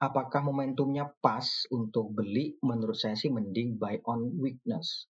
apakah 0.00 0.40
momentumnya 0.42 1.06
pas 1.22 1.66
untuk 1.70 2.10
beli? 2.14 2.56
Menurut 2.62 2.98
saya 2.98 3.14
sih 3.14 3.30
mending 3.30 3.78
buy 3.78 4.00
on 4.08 4.34
weakness. 4.38 5.06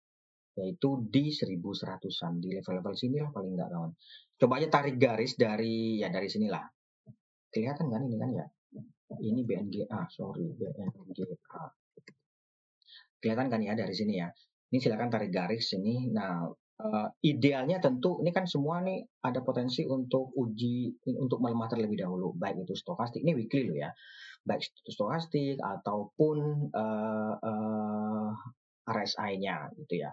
Yaitu 0.55 1.03
di 1.11 1.35
1100-an. 1.35 2.39
Di 2.39 2.49
level-level 2.55 2.95
sini 2.95 3.19
lah 3.19 3.31
paling 3.35 3.53
nggak 3.55 3.71
kawan. 3.71 3.93
Coba 4.39 4.53
aja 4.59 4.69
tarik 4.71 4.97
garis 4.99 5.35
dari, 5.35 5.99
ya 5.99 6.11
dari 6.11 6.29
sinilah. 6.31 6.63
Kelihatan 7.51 7.87
kan 7.91 8.03
ini 8.07 8.17
kan 8.19 8.31
ya? 8.35 8.47
Ini 9.15 9.41
BNGA, 9.47 10.01
sorry, 10.11 10.49
BNGA. 10.59 11.31
Kelihatan 13.23 13.47
kan 13.47 13.61
ya 13.63 13.79
dari 13.79 13.95
sini 13.95 14.19
ya? 14.19 14.29
Ini 14.75 14.79
silakan 14.83 15.07
tarik 15.07 15.31
garis 15.31 15.71
sini. 15.71 16.11
Nah, 16.11 16.51
uh, 16.81 17.09
idealnya 17.23 17.79
tentu 17.79 18.19
ini 18.25 18.35
kan 18.35 18.49
semua 18.49 18.83
nih 18.83 19.05
ada 19.23 19.45
potensi 19.45 19.87
untuk 19.87 20.35
uji 20.35 21.07
untuk 21.21 21.39
melemah 21.39 21.69
terlebih 21.71 22.03
dahulu. 22.03 22.35
Baik 22.35 22.67
itu 22.67 22.75
stokastik 22.75 23.23
ini 23.23 23.37
weekly 23.37 23.71
loh 23.71 23.79
ya. 23.79 23.91
Baik 24.43 24.67
itu 24.67 24.91
stokastik 24.91 25.57
ataupun 25.63 26.69
uh, 26.75 27.35
uh, 27.39 28.31
RSI-nya 28.85 29.73
gitu 29.79 29.95
ya. 30.03 30.11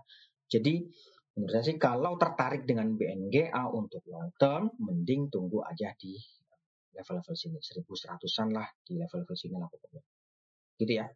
Jadi 0.52 0.86
menurut 1.32 1.52
saya 1.56 1.64
sih 1.64 1.78
kalau 1.80 2.20
tertarik 2.20 2.68
dengan 2.68 2.92
BNGA 2.94 3.64
untuk 3.72 4.04
long 4.12 4.36
term 4.36 4.70
mending 4.78 5.32
tunggu 5.32 5.64
aja 5.64 5.96
di 5.98 6.16
level-level 6.92 7.36
sini. 7.36 7.58
1100-an 7.58 8.48
lah 8.52 8.68
di 8.84 9.00
level-level 9.00 9.36
sini 9.36 9.56
lah 9.58 9.68
pokoknya. 9.72 10.04
Gitu 10.78 10.94
ya 10.98 11.08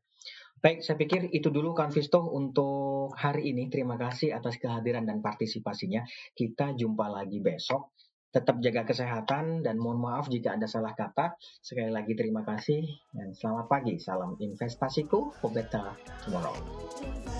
Baik, 0.65 0.81
saya 0.81 0.97
pikir 0.97 1.29
itu 1.29 1.53
dulu 1.53 1.77
Visto 1.93 2.25
untuk 2.25 3.13
hari 3.13 3.53
ini. 3.53 3.69
Terima 3.69 4.01
kasih 4.01 4.33
atas 4.33 4.57
kehadiran 4.57 5.05
dan 5.05 5.21
partisipasinya. 5.21 6.01
Kita 6.33 6.73
jumpa 6.73 7.05
lagi 7.05 7.37
besok. 7.37 7.93
Tetap 8.33 8.57
jaga 8.65 8.81
kesehatan 8.81 9.61
dan 9.61 9.77
mohon 9.77 10.01
maaf 10.01 10.25
jika 10.25 10.57
ada 10.57 10.65
salah 10.65 10.97
kata. 10.97 11.37
Sekali 11.61 11.93
lagi 11.93 12.17
terima 12.17 12.41
kasih 12.41 12.81
dan 13.13 13.37
selamat 13.37 13.69
pagi. 13.69 14.01
Salam 14.01 14.41
investasiku 14.41 15.37
for 15.37 15.53
better 15.53 15.85
tomorrow. 16.25 16.57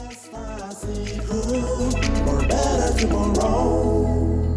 Investasiku 0.05 1.41
for 2.29 2.37
better 2.45 2.93
tomorrow. 2.93 4.54